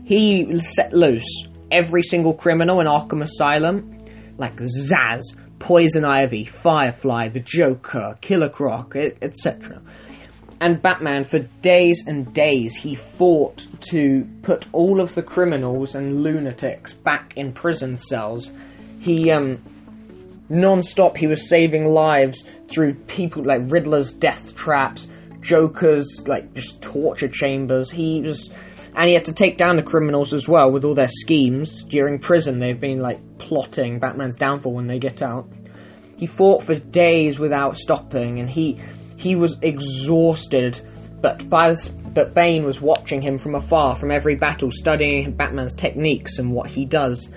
he 0.04 0.56
set 0.58 0.94
loose 0.94 1.48
every 1.70 2.02
single 2.02 2.32
criminal 2.32 2.80
in 2.80 2.86
Arkham 2.86 3.22
Asylum, 3.22 3.98
like 4.38 4.56
Zsasz, 4.56 5.24
Poison 5.58 6.04
Ivy, 6.04 6.46
Firefly, 6.46 7.28
the 7.28 7.40
Joker, 7.40 8.16
Killer 8.22 8.48
Croc, 8.48 8.96
etc 8.96 9.82
and 10.60 10.82
Batman, 10.82 11.24
for 11.24 11.38
days 11.62 12.04
and 12.06 12.32
days, 12.34 12.74
he 12.74 12.96
fought 12.96 13.66
to 13.90 14.26
put 14.42 14.66
all 14.72 15.00
of 15.00 15.14
the 15.14 15.22
criminals 15.22 15.94
and 15.94 16.22
lunatics 16.22 16.92
back 16.92 17.34
in 17.36 17.52
prison 17.52 17.96
cells. 17.96 18.50
He, 18.98 19.30
um, 19.30 19.62
non 20.48 20.82
stop, 20.82 21.16
he 21.16 21.28
was 21.28 21.48
saving 21.48 21.84
lives 21.86 22.44
through 22.68 22.94
people 22.94 23.44
like 23.44 23.60
Riddler's 23.70 24.12
death 24.12 24.54
traps, 24.56 25.06
Joker's 25.40 26.26
like 26.26 26.52
just 26.54 26.82
torture 26.82 27.28
chambers. 27.28 27.90
He 27.90 28.20
was, 28.20 28.50
and 28.96 29.08
he 29.08 29.14
had 29.14 29.26
to 29.26 29.32
take 29.32 29.56
down 29.56 29.76
the 29.76 29.82
criminals 29.82 30.34
as 30.34 30.48
well 30.48 30.72
with 30.72 30.84
all 30.84 30.94
their 30.94 31.06
schemes 31.08 31.84
during 31.84 32.18
prison. 32.18 32.58
They've 32.58 32.78
been 32.78 32.98
like 32.98 33.38
plotting 33.38 34.00
Batman's 34.00 34.36
downfall 34.36 34.74
when 34.74 34.88
they 34.88 34.98
get 34.98 35.22
out. 35.22 35.48
He 36.16 36.26
fought 36.26 36.64
for 36.64 36.74
days 36.74 37.38
without 37.38 37.76
stopping, 37.76 38.40
and 38.40 38.50
he 38.50 38.80
he 39.18 39.34
was 39.34 39.58
exhausted. 39.60 40.80
But 41.20 41.50
by 41.50 41.74
but 42.14 42.34
Bane 42.34 42.64
was 42.64 42.80
watching 42.80 43.20
him 43.20 43.36
from 43.38 43.54
afar, 43.54 43.96
from 43.96 44.10
every 44.10 44.36
battle, 44.36 44.70
studying 44.70 45.32
Batman's 45.32 45.74
techniques 45.74 46.38
and 46.38 46.52
what 46.52 46.70
he 46.70 46.84
does. 46.84 47.28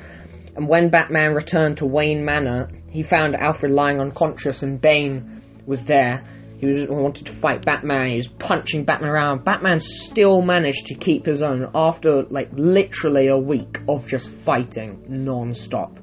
And 0.56 0.68
when 0.68 0.90
Batman 0.90 1.34
returned 1.34 1.78
to 1.78 1.86
Wayne 1.86 2.24
Manor, 2.24 2.70
he 2.90 3.04
found 3.04 3.36
Alfred 3.36 3.72
lying 3.72 4.00
unconscious, 4.00 4.64
and 4.64 4.80
Bane 4.80 5.42
was 5.66 5.86
there. 5.86 6.24
He 6.60 6.86
wanted 6.88 7.26
to 7.26 7.34
fight 7.34 7.66
Batman. 7.66 8.12
He 8.12 8.18
was 8.18 8.28
punching 8.28 8.86
Batman 8.86 9.10
around. 9.10 9.44
Batman 9.44 9.80
still 9.80 10.42
managed 10.42 10.86
to 10.88 10.96
keep 10.96 11.26
his 11.26 11.42
own 11.42 11.72
after 11.74 12.24
like 12.30 12.50
literally 12.54 13.28
a 13.28 13.38
week 13.38 13.80
of 13.88 14.08
just 14.08 14.30
fighting 14.30 15.04
non-stop 15.08 15.98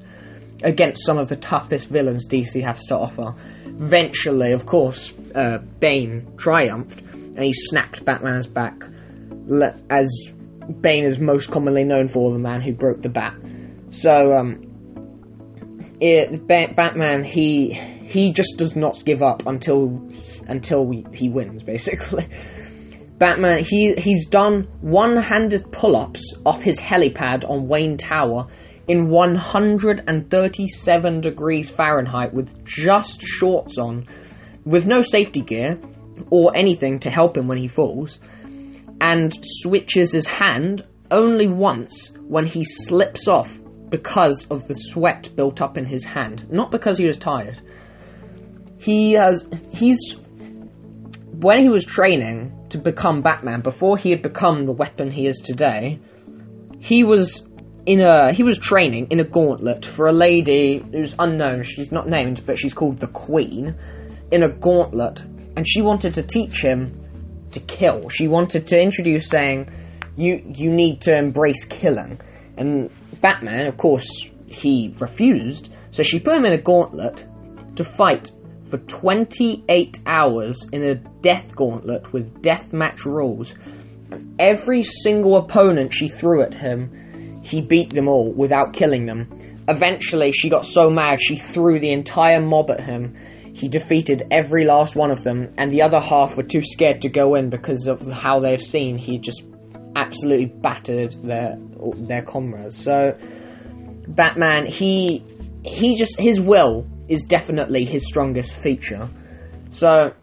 against 0.61 1.05
some 1.05 1.17
of 1.17 1.29
the 1.29 1.37
toughest 1.37 1.87
villains 1.89 2.27
DC 2.27 2.61
has 2.65 2.85
to 2.87 2.95
offer. 2.97 3.35
Eventually, 3.79 4.51
of 4.51 4.65
course, 4.65 5.13
uh, 5.33 5.59
Bane 5.79 6.33
triumphed 6.37 6.99
and 6.99 7.39
he 7.39 7.53
snapped 7.53 8.03
Batman's 8.03 8.47
back, 8.47 8.75
as 9.89 10.09
Bane 10.81 11.05
is 11.05 11.17
most 11.17 11.49
commonly 11.49 11.85
known 11.85 12.09
for, 12.09 12.31
the 12.33 12.39
man 12.39 12.61
who 12.61 12.73
broke 12.73 13.01
the 13.01 13.09
bat. 13.09 13.35
So, 13.89 14.33
um, 14.33 14.69
it, 16.01 16.45
Batman, 16.47 17.23
he 17.23 17.73
he 17.73 18.31
just 18.33 18.57
does 18.57 18.75
not 18.75 19.03
give 19.05 19.21
up 19.21 19.45
until 19.45 20.09
until 20.47 20.91
he 21.13 21.29
wins, 21.29 21.63
basically. 21.63 22.27
Batman, 23.17 23.63
he 23.63 23.95
he's 23.95 24.27
done 24.27 24.67
one-handed 24.81 25.71
pull-ups 25.71 26.33
off 26.45 26.61
his 26.61 26.79
helipad 26.79 27.49
on 27.49 27.67
Wayne 27.67 27.97
Tower 27.97 28.47
in 28.89 29.07
137 29.07 31.21
degrees 31.21 31.69
Fahrenheit 31.69 32.33
with 32.33 32.65
just 32.65 33.21
shorts 33.21 33.77
on, 33.77 34.07
with 34.65 34.87
no 34.87 35.01
safety 35.01 35.41
gear 35.41 35.79
or 36.31 36.51
anything 36.55 36.99
to 36.99 37.11
help 37.11 37.37
him 37.37 37.47
when 37.47 37.59
he 37.59 37.67
falls, 37.67 38.17
and 38.99 39.37
switches 39.41 40.11
his 40.11 40.27
hand 40.27 40.81
only 41.11 41.47
once 41.47 42.11
when 42.27 42.45
he 42.45 42.63
slips 42.63 43.27
off 43.27 43.59
because 43.89 44.47
of 44.49 44.67
the 44.67 44.73
sweat 44.73 45.29
built 45.35 45.61
up 45.61 45.77
in 45.77 45.85
his 45.85 46.03
hand, 46.03 46.51
not 46.51 46.71
because 46.71 46.97
he 46.97 47.05
was 47.05 47.17
tired. 47.17 47.61
He 48.79 49.13
has 49.13 49.45
he's 49.71 50.19
when 51.39 51.61
he 51.61 51.69
was 51.69 51.85
training 51.85 52.55
to 52.69 52.79
become 52.79 53.21
Batman, 53.21 53.61
before 53.61 53.97
he 53.97 54.09
had 54.09 54.23
become 54.23 54.65
the 54.65 54.71
weapon 54.71 55.11
he 55.11 55.25
is 55.25 55.37
today, 55.37 55.99
he 56.79 57.03
was 57.03 57.47
in 57.89 58.01
a 58.01 58.31
he 58.31 58.43
was 58.43 58.59
training 58.59 59.07
in 59.09 59.19
a 59.19 59.23
gauntlet 59.23 59.83
for 59.83 60.05
a 60.05 60.13
lady 60.13 60.79
who's 60.91 61.15
unknown. 61.17 61.63
She's 61.63 61.91
not 61.91 62.07
named, 62.07 62.45
but 62.45 62.55
she's 62.59 62.75
called 62.75 62.99
the 62.99 63.07
Queen. 63.07 63.75
In 64.31 64.43
a 64.43 64.47
gauntlet, 64.47 65.23
and 65.57 65.67
she 65.67 65.81
wanted 65.81 66.13
to 66.13 66.21
teach 66.21 66.61
him 66.61 67.47
to 67.49 67.59
kill. 67.59 68.07
She 68.09 68.27
wanted 68.27 68.67
to 68.67 68.77
introduce 68.77 69.27
saying, 69.27 69.71
"You 70.15 70.39
you 70.55 70.69
need 70.71 71.01
to 71.01 71.17
embrace 71.17 71.65
killing." 71.65 72.21
And 72.57 72.91
Batman, 73.21 73.65
of 73.65 73.75
course, 73.77 74.07
he 74.45 74.93
refused. 74.99 75.71
So 75.89 76.03
she 76.03 76.19
put 76.19 76.37
him 76.37 76.45
in 76.45 76.53
a 76.53 76.61
gauntlet 76.61 77.25
to 77.75 77.83
fight 77.83 78.31
for 78.69 78.77
28 78.77 79.99
hours 80.05 80.67
in 80.71 80.83
a 80.83 80.93
death 81.23 81.55
gauntlet 81.55 82.13
with 82.13 82.43
deathmatch 82.43 83.05
rules. 83.05 83.55
And 84.11 84.35
every 84.37 84.83
single 84.83 85.37
opponent 85.37 85.91
she 85.91 86.07
threw 86.07 86.43
at 86.43 86.53
him, 86.53 86.98
he 87.41 87.61
beat 87.61 87.93
them 87.93 88.07
all 88.07 88.31
without 88.33 88.73
killing 88.73 89.05
them. 89.05 89.27
Eventually, 89.67 90.31
she 90.31 90.49
got 90.49 90.65
so 90.65 90.89
mad 90.89 91.21
she 91.21 91.35
threw 91.35 91.79
the 91.79 91.91
entire 91.91 92.41
mob 92.41 92.71
at 92.71 92.81
him. 92.81 93.15
He 93.53 93.67
defeated 93.67 94.23
every 94.31 94.65
last 94.65 94.95
one 94.95 95.11
of 95.11 95.23
them, 95.23 95.53
and 95.57 95.71
the 95.71 95.81
other 95.81 95.99
half 95.99 96.35
were 96.35 96.43
too 96.43 96.61
scared 96.63 97.01
to 97.01 97.09
go 97.09 97.35
in 97.35 97.49
because 97.49 97.87
of 97.87 98.01
how 98.11 98.39
they've 98.39 98.61
seen 98.61 98.97
he 98.97 99.19
just 99.19 99.43
absolutely 99.95 100.45
battered 100.45 101.15
their 101.23 101.55
their 101.97 102.21
comrades. 102.23 102.75
So, 102.81 103.11
Batman, 104.07 104.65
he 104.65 105.23
he 105.63 105.95
just 105.95 106.19
his 106.19 106.39
will 106.39 106.87
is 107.09 107.23
definitely 107.23 107.85
his 107.85 108.07
strongest 108.07 108.55
feature. 108.55 109.09
So 109.69 110.13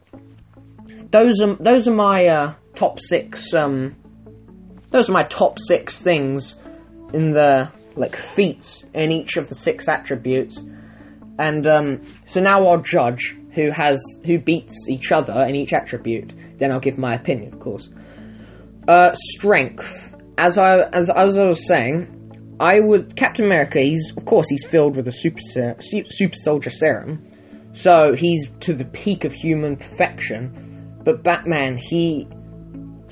those 1.10 1.40
are 1.40 1.54
those 1.60 1.86
are 1.86 1.94
my 1.94 2.26
uh, 2.26 2.54
top 2.74 2.98
six. 3.00 3.52
Um, 3.54 3.96
those 4.90 5.10
are 5.10 5.12
my 5.12 5.24
top 5.24 5.58
six 5.58 6.00
things 6.00 6.56
in 7.12 7.32
the 7.32 7.70
like 7.96 8.16
feats 8.16 8.84
in 8.94 9.10
each 9.10 9.36
of 9.36 9.48
the 9.48 9.54
six 9.54 9.88
attributes. 9.88 10.62
And 11.38 11.66
um, 11.66 12.02
so 12.26 12.40
now 12.40 12.66
I'll 12.66 12.80
judge 12.80 13.36
who 13.52 13.70
has 13.70 14.02
who 14.24 14.38
beats 14.38 14.88
each 14.88 15.12
other 15.12 15.32
in 15.42 15.54
each 15.54 15.72
attribute. 15.72 16.34
Then 16.58 16.72
I'll 16.72 16.80
give 16.80 16.98
my 16.98 17.14
opinion, 17.14 17.54
of 17.54 17.60
course. 17.60 17.88
Uh, 18.86 19.12
strength. 19.14 20.14
As 20.38 20.58
I 20.58 20.80
as, 20.92 21.10
as 21.10 21.38
I 21.38 21.46
was 21.46 21.66
saying, 21.66 22.56
I 22.60 22.80
would 22.80 23.16
Captain 23.16 23.46
America. 23.46 23.80
He's 23.80 24.12
of 24.16 24.24
course 24.24 24.48
he's 24.48 24.64
filled 24.66 24.96
with 24.96 25.08
a 25.08 25.12
super 25.12 25.40
super 25.80 26.36
soldier 26.36 26.70
serum, 26.70 27.26
so 27.72 28.12
he's 28.14 28.50
to 28.60 28.74
the 28.74 28.84
peak 28.84 29.24
of 29.24 29.32
human 29.32 29.76
perfection. 29.76 31.00
But 31.04 31.22
Batman, 31.22 31.78
he 31.78 32.28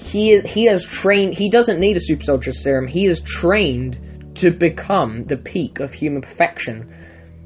he 0.05 0.39
he 0.41 0.67
has 0.67 0.85
trained. 0.85 1.35
He 1.35 1.49
doesn't 1.49 1.81
need 1.81 1.97
a 1.97 2.01
super 2.01 2.23
soldier 2.23 2.53
serum. 2.53 2.87
He 2.87 3.07
is 3.07 3.21
trained 3.21 4.33
to 4.37 4.51
become 4.51 5.23
the 5.23 5.37
peak 5.37 5.81
of 5.81 5.95
human 5.95 6.23
perfection. 6.23 6.95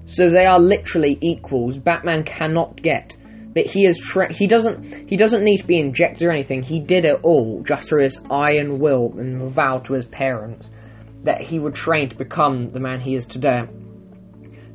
So 0.07 0.29
they 0.29 0.47
are 0.47 0.59
literally 0.59 1.19
equals. 1.21 1.79
Batman 1.79 2.25
cannot 2.25 2.83
get, 2.83 3.17
but 3.55 3.67
he 3.67 3.85
is 3.85 3.99
tra- 3.99 4.33
he 4.33 4.47
doesn't 4.47 5.09
he 5.09 5.17
doesn't 5.17 5.45
need 5.45 5.59
to 5.59 5.67
be 5.67 5.79
injected 5.79 6.27
or 6.27 6.33
anything. 6.33 6.63
He 6.63 6.81
did 6.81 7.05
it 7.05 7.21
all 7.23 7.63
just 7.63 7.89
through 7.89 8.03
his 8.03 8.21
iron 8.31 8.81
will 8.81 9.13
and 9.17 9.53
vow 9.53 9.79
to 9.79 9.93
his 9.93 10.07
parents 10.07 10.71
that 11.23 11.41
he 11.41 11.59
would 11.59 11.75
train 11.75 12.09
to 12.09 12.17
become 12.17 12.69
the 12.69 12.81
man 12.81 13.01
he 13.01 13.15
is 13.15 13.27
today. 13.27 13.63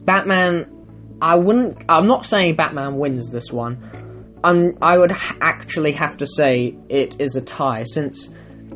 Batman, 0.05 1.17
I 1.21 1.35
wouldn't. 1.35 1.83
I'm 1.89 2.07
not 2.07 2.25
saying 2.25 2.55
Batman 2.55 2.95
wins 2.97 3.29
this 3.29 3.51
one. 3.51 4.02
I'm, 4.43 4.77
I 4.81 4.97
would 4.97 5.11
actually 5.41 5.93
have 5.93 6.17
to 6.17 6.27
say 6.27 6.75
it 6.89 7.15
is 7.19 7.35
a 7.35 7.41
tie, 7.41 7.83
since 7.83 8.29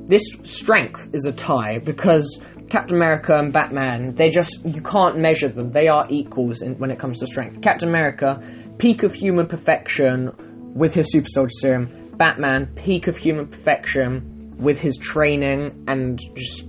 this 0.06 0.24
strength 0.44 1.10
is 1.14 1.26
a 1.26 1.32
tie 1.32 1.80
because 1.80 2.40
Captain 2.70 2.96
America 2.96 3.36
and 3.36 3.52
Batman, 3.52 4.14
they 4.16 4.30
just 4.30 4.66
you 4.66 4.82
can't 4.82 5.18
measure 5.18 5.50
them. 5.50 5.72
They 5.72 5.88
are 5.88 6.06
equals 6.10 6.62
in, 6.62 6.78
when 6.80 6.92
it 6.92 7.00
comes 7.00 7.20
to 7.20 7.28
strength. 7.28 7.62
Captain 7.62 7.90
America, 7.90 8.42
peak 8.78 9.04
of 9.04 9.14
human 9.14 9.48
perfection 9.48 10.32
with 10.74 10.94
his 10.94 11.12
super 11.12 11.28
soldier 11.30 11.54
serum. 11.60 12.12
Batman, 12.16 12.74
peak 12.76 13.08
of 13.08 13.18
human 13.18 13.48
perfection 13.48 14.56
with 14.58 14.80
his 14.80 14.98
training 14.98 15.86
and 15.88 16.20
just 16.36 16.66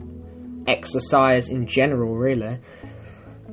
exercise 0.67 1.49
in 1.49 1.67
general, 1.67 2.15
really. 2.17 2.59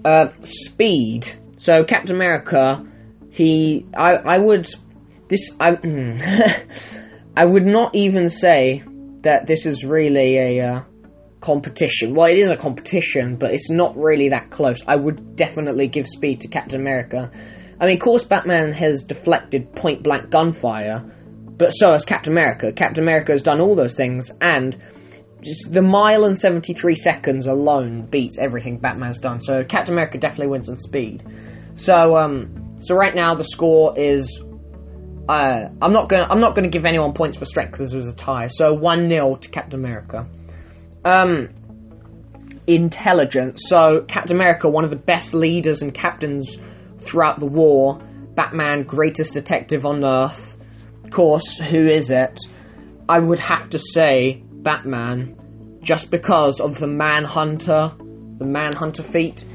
Uh, 0.04 0.28
speed. 0.42 1.28
So 1.58 1.84
Captain 1.84 2.16
America, 2.16 2.84
he, 3.32 3.86
I, 3.96 4.16
I 4.16 4.38
would, 4.38 4.68
this, 5.28 5.52
I, 5.60 5.72
I 7.38 7.46
would 7.46 7.66
not 7.66 7.96
even 7.96 8.30
say 8.30 8.84
that 9.22 9.48
this 9.48 9.66
is 9.66 9.84
really 9.84 10.38
a 10.38 10.68
uh, 10.68 10.84
competition. 11.42 12.16
Well, 12.16 12.28
it 12.28 12.38
is 12.38 12.52
a 12.52 12.56
competition, 12.56 13.38
but 13.38 13.54
it's 13.54 13.70
not 13.70 13.96
really 13.98 14.30
that 14.30 14.52
close. 14.52 14.82
I 14.88 14.96
would 14.96 15.36
definitely 15.36 15.88
give 15.88 16.08
speed 16.08 16.42
to 16.42 16.48
Captain 16.48 16.80
America. 16.80 17.32
I 17.80 17.86
mean, 17.86 17.98
of 17.98 18.02
course, 18.02 18.24
Batman 18.24 18.74
has 18.74 19.04
deflected 19.04 19.76
point 19.76 20.04
blank 20.04 20.30
gunfire, 20.30 21.04
but 21.58 21.72
so 21.72 21.92
has 21.92 22.06
Captain 22.06 22.32
America. 22.32 22.72
Captain 22.72 23.04
America 23.04 23.32
has 23.32 23.44
done 23.44 23.60
all 23.62 23.76
those 23.76 23.96
things, 23.96 24.32
and 24.42 24.78
just 25.42 25.72
the 25.72 25.82
mile 25.82 26.26
and 26.26 26.38
73 26.38 26.96
seconds 26.96 27.46
alone 27.46 28.08
beats 28.08 28.38
everything 28.40 28.80
Batman's 28.80 29.20
done. 29.20 29.40
So 29.40 29.64
Captain 29.64 29.94
America 29.94 30.18
definitely 30.18 30.48
wins 30.48 30.70
on 30.70 30.78
speed. 30.78 31.24
So 31.76 32.16
um, 32.16 32.78
so 32.80 32.96
right 32.96 33.14
now 33.14 33.36
the 33.36 33.44
score 33.44 33.98
is 33.98 34.42
uh, 35.28 35.70
I'm 35.82 35.94
not 35.94 36.10
gonna 36.10 36.28
I'm 36.30 36.40
not 36.40 36.56
gonna 36.56 36.70
give 36.70 36.86
anyone 36.86 37.14
points 37.14 37.38
for 37.38 37.46
strength 37.46 37.72
because 37.72 37.94
it 37.94 37.98
was 37.98 38.08
a 38.08 38.16
tie. 38.16 38.48
So 38.48 38.74
one 38.74 39.10
0 39.10 39.36
to 39.36 39.50
Captain 39.50 39.80
America. 39.80 40.28
Um, 41.04 41.50
intelligence. 42.68 43.64
So 43.68 44.06
Captain 44.08 44.36
America, 44.36 44.70
one 44.70 44.84
of 44.84 44.92
the 44.92 44.98
best 44.98 45.34
leaders 45.34 45.82
and 45.82 45.94
captains 45.94 46.58
throughout 47.00 47.40
the 47.40 47.46
war. 47.46 48.00
Batman, 48.36 48.84
greatest 48.84 49.34
detective 49.34 49.86
on 49.86 50.04
Earth. 50.04 50.58
Of 51.04 51.12
course, 51.12 51.58
who 51.58 51.88
is 51.88 52.12
it? 52.12 52.38
I 53.08 53.20
would 53.20 53.40
have 53.40 53.70
to 53.70 53.80
say 53.80 54.44
Batman 54.52 55.80
just 55.82 56.12
because 56.12 56.60
of 56.60 56.80
the 56.80 56.88
Manhunter, 56.88 57.92
the 58.38 58.46
Manhunter 58.46 59.04
feat. 59.04 59.46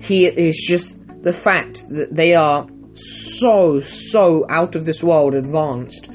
He 0.00 0.26
is 0.26 0.56
just 0.66 0.98
the 1.22 1.32
fact 1.32 1.86
that 1.90 2.08
they 2.14 2.34
are 2.34 2.66
so, 3.00 3.80
so 3.80 4.46
out 4.50 4.76
of 4.76 4.84
this 4.84 5.02
world 5.02 5.34
advanced, 5.34 6.08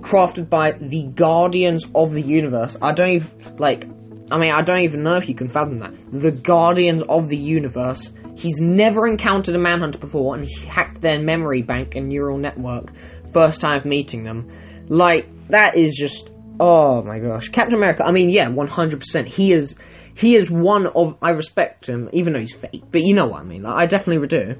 crafted 0.00 0.50
by 0.50 0.72
the 0.72 1.04
Guardians 1.14 1.84
of 1.94 2.12
the 2.12 2.22
Universe. 2.22 2.76
I 2.80 2.92
don't 2.92 3.10
even, 3.10 3.56
like, 3.58 3.86
I 4.30 4.38
mean, 4.38 4.52
I 4.52 4.62
don't 4.62 4.82
even 4.82 5.02
know 5.02 5.16
if 5.16 5.28
you 5.28 5.34
can 5.34 5.48
fathom 5.48 5.78
that. 5.78 5.92
The 6.12 6.30
Guardians 6.30 7.02
of 7.08 7.28
the 7.28 7.36
Universe. 7.36 8.12
He's 8.36 8.60
never 8.60 9.06
encountered 9.06 9.54
a 9.54 9.58
Manhunter 9.58 9.98
before, 9.98 10.34
and 10.34 10.44
he 10.44 10.66
hacked 10.66 11.00
their 11.00 11.20
memory 11.20 11.62
bank 11.62 11.94
and 11.94 12.08
neural 12.08 12.36
network 12.36 12.90
first 13.32 13.60
time 13.60 13.82
meeting 13.84 14.24
them. 14.24 14.50
Like, 14.88 15.28
that 15.48 15.76
is 15.76 15.94
just, 15.96 16.30
oh 16.58 17.02
my 17.02 17.18
gosh. 17.18 17.48
Captain 17.48 17.76
America, 17.76 18.04
I 18.04 18.12
mean, 18.12 18.30
yeah, 18.30 18.46
100%. 18.46 19.26
He 19.26 19.52
is, 19.52 19.74
he 20.14 20.36
is 20.36 20.50
one 20.50 20.86
of, 20.86 21.16
I 21.22 21.30
respect 21.30 21.88
him, 21.88 22.08
even 22.12 22.32
though 22.32 22.40
he's 22.40 22.54
fake, 22.54 22.84
but 22.90 23.02
you 23.02 23.14
know 23.14 23.26
what 23.26 23.40
I 23.40 23.44
mean. 23.44 23.62
Like, 23.62 23.74
I 23.74 23.86
definitely 23.86 24.26
do. 24.26 24.56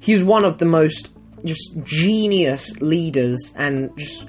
He's 0.00 0.24
one 0.24 0.44
of 0.44 0.58
the 0.58 0.64
most, 0.64 1.10
just, 1.44 1.76
genius 1.84 2.74
leaders, 2.80 3.52
and 3.54 3.90
just, 3.96 4.26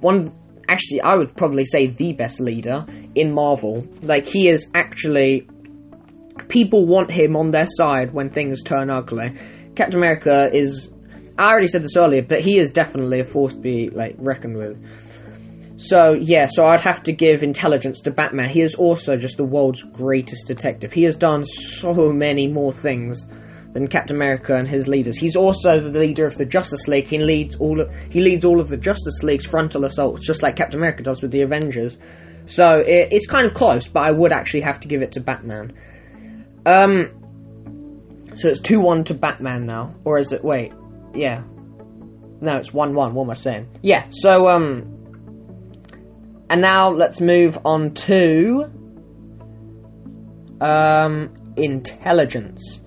one, 0.00 0.34
actually, 0.68 1.02
I 1.02 1.14
would 1.14 1.36
probably 1.36 1.64
say 1.64 1.88
the 1.88 2.14
best 2.14 2.40
leader 2.40 2.86
in 3.14 3.32
Marvel. 3.34 3.86
Like, 4.02 4.26
he 4.26 4.48
is 4.48 4.68
actually. 4.74 5.46
People 6.48 6.86
want 6.86 7.10
him 7.10 7.36
on 7.36 7.50
their 7.50 7.66
side 7.66 8.12
when 8.12 8.30
things 8.30 8.62
turn 8.62 8.90
ugly. 8.90 9.38
Captain 9.76 9.98
America 9.98 10.48
is. 10.52 10.92
I 11.38 11.44
already 11.44 11.68
said 11.68 11.84
this 11.84 11.96
earlier, 11.96 12.22
but 12.22 12.40
he 12.40 12.58
is 12.58 12.70
definitely 12.70 13.20
a 13.20 13.24
force 13.24 13.54
to 13.54 13.60
be, 13.60 13.88
like, 13.90 14.16
reckoned 14.18 14.56
with. 14.56 14.76
So, 15.76 16.14
yeah, 16.20 16.46
so 16.46 16.66
I'd 16.66 16.82
have 16.82 17.02
to 17.04 17.12
give 17.12 17.42
intelligence 17.42 18.00
to 18.00 18.10
Batman. 18.10 18.50
He 18.50 18.60
is 18.60 18.74
also 18.74 19.16
just 19.16 19.38
the 19.38 19.44
world's 19.44 19.82
greatest 19.82 20.46
detective. 20.46 20.92
He 20.92 21.04
has 21.04 21.16
done 21.16 21.44
so 21.44 22.12
many 22.12 22.48
more 22.48 22.72
things 22.72 23.26
than 23.72 23.86
Captain 23.86 24.16
America 24.16 24.54
and 24.56 24.66
his 24.66 24.88
leaders. 24.88 25.16
He's 25.16 25.36
also 25.36 25.80
the 25.80 25.98
leader 25.98 26.26
of 26.26 26.36
the 26.36 26.44
Justice 26.44 26.88
League. 26.88 27.06
He 27.06 27.18
leads 27.18 27.54
all 27.56 27.80
of, 27.80 27.90
he 28.10 28.20
leads 28.20 28.44
all 28.44 28.60
of 28.60 28.68
the 28.68 28.76
Justice 28.76 29.22
League's 29.22 29.46
frontal 29.46 29.84
assaults, 29.84 30.26
just 30.26 30.42
like 30.42 30.56
Captain 30.56 30.80
America 30.80 31.02
does 31.02 31.22
with 31.22 31.30
the 31.30 31.42
Avengers. 31.42 31.98
So 32.46 32.78
it, 32.78 33.12
it's 33.12 33.26
kind 33.26 33.46
of 33.46 33.54
close, 33.54 33.86
but 33.86 34.02
I 34.02 34.10
would 34.10 34.32
actually 34.32 34.62
have 34.62 34.80
to 34.80 34.88
give 34.88 35.02
it 35.02 35.12
to 35.12 35.20
Batman. 35.20 35.72
Um, 36.66 38.30
so 38.34 38.48
it's 38.48 38.60
two 38.60 38.80
one 38.80 39.04
to 39.04 39.14
Batman 39.14 39.66
now, 39.66 39.94
or 40.04 40.18
is 40.18 40.32
it? 40.32 40.44
Wait, 40.44 40.72
yeah, 41.14 41.42
no, 42.40 42.56
it's 42.56 42.72
one 42.72 42.94
one. 42.94 43.14
What 43.14 43.24
am 43.24 43.30
I 43.30 43.34
saying? 43.34 43.78
Yeah. 43.82 44.06
So 44.10 44.48
um, 44.48 44.96
and 46.48 46.60
now 46.60 46.90
let's 46.90 47.20
move 47.20 47.58
on 47.64 47.94
to 47.94 48.64
um 50.60 51.34
intelligence. 51.56 52.80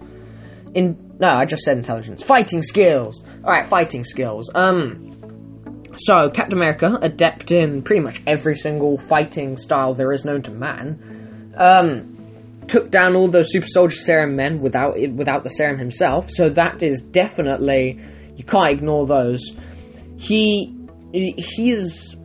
In 0.76 1.16
no, 1.20 1.30
I 1.30 1.46
just 1.46 1.64
said 1.64 1.78
intelligence. 1.78 2.24
Fighting 2.24 2.62
skills. 2.62 3.24
All 3.44 3.52
right, 3.52 3.68
fighting 3.68 4.04
skills. 4.04 4.50
Um. 4.54 5.10
So, 5.96 6.32
Captain 6.32 6.58
America, 6.58 6.98
adept 7.04 7.52
in 7.52 7.84
pretty 7.84 8.02
much 8.02 8.20
every 8.26 8.56
single 8.56 8.98
fighting 8.98 9.58
style 9.58 9.94
there 9.94 10.12
is 10.12 10.26
known 10.26 10.42
to 10.42 10.52
man, 10.52 11.54
um, 11.56 12.64
took 12.68 12.90
down 12.90 13.16
all 13.16 13.28
those 13.28 13.52
super 13.52 13.68
soldier 13.68 13.96
serum 13.96 14.36
men 14.36 14.60
without 14.60 14.98
it, 14.98 15.14
without 15.14 15.44
the 15.44 15.52
serum 15.52 15.78
himself. 15.78 16.32
So 16.32 16.50
that 16.50 16.82
is 16.82 17.02
definitely 17.02 18.00
you 18.36 18.44
can't 18.44 18.72
ignore 18.72 19.06
those. 19.06 19.52
He 20.18 20.76
he's 21.12 22.16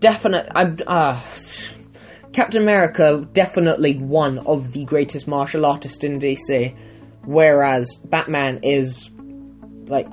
definite. 0.00 0.48
Uh, 0.86 1.22
Captain 2.32 2.62
America 2.62 3.26
definitely 3.32 3.96
one 3.96 4.38
of 4.40 4.72
the 4.72 4.84
greatest 4.84 5.26
martial 5.26 5.66
artists 5.66 6.02
in 6.04 6.18
DC, 6.18 6.74
whereas 7.24 7.96
Batman 8.04 8.60
is 8.62 9.10
like 9.86 10.06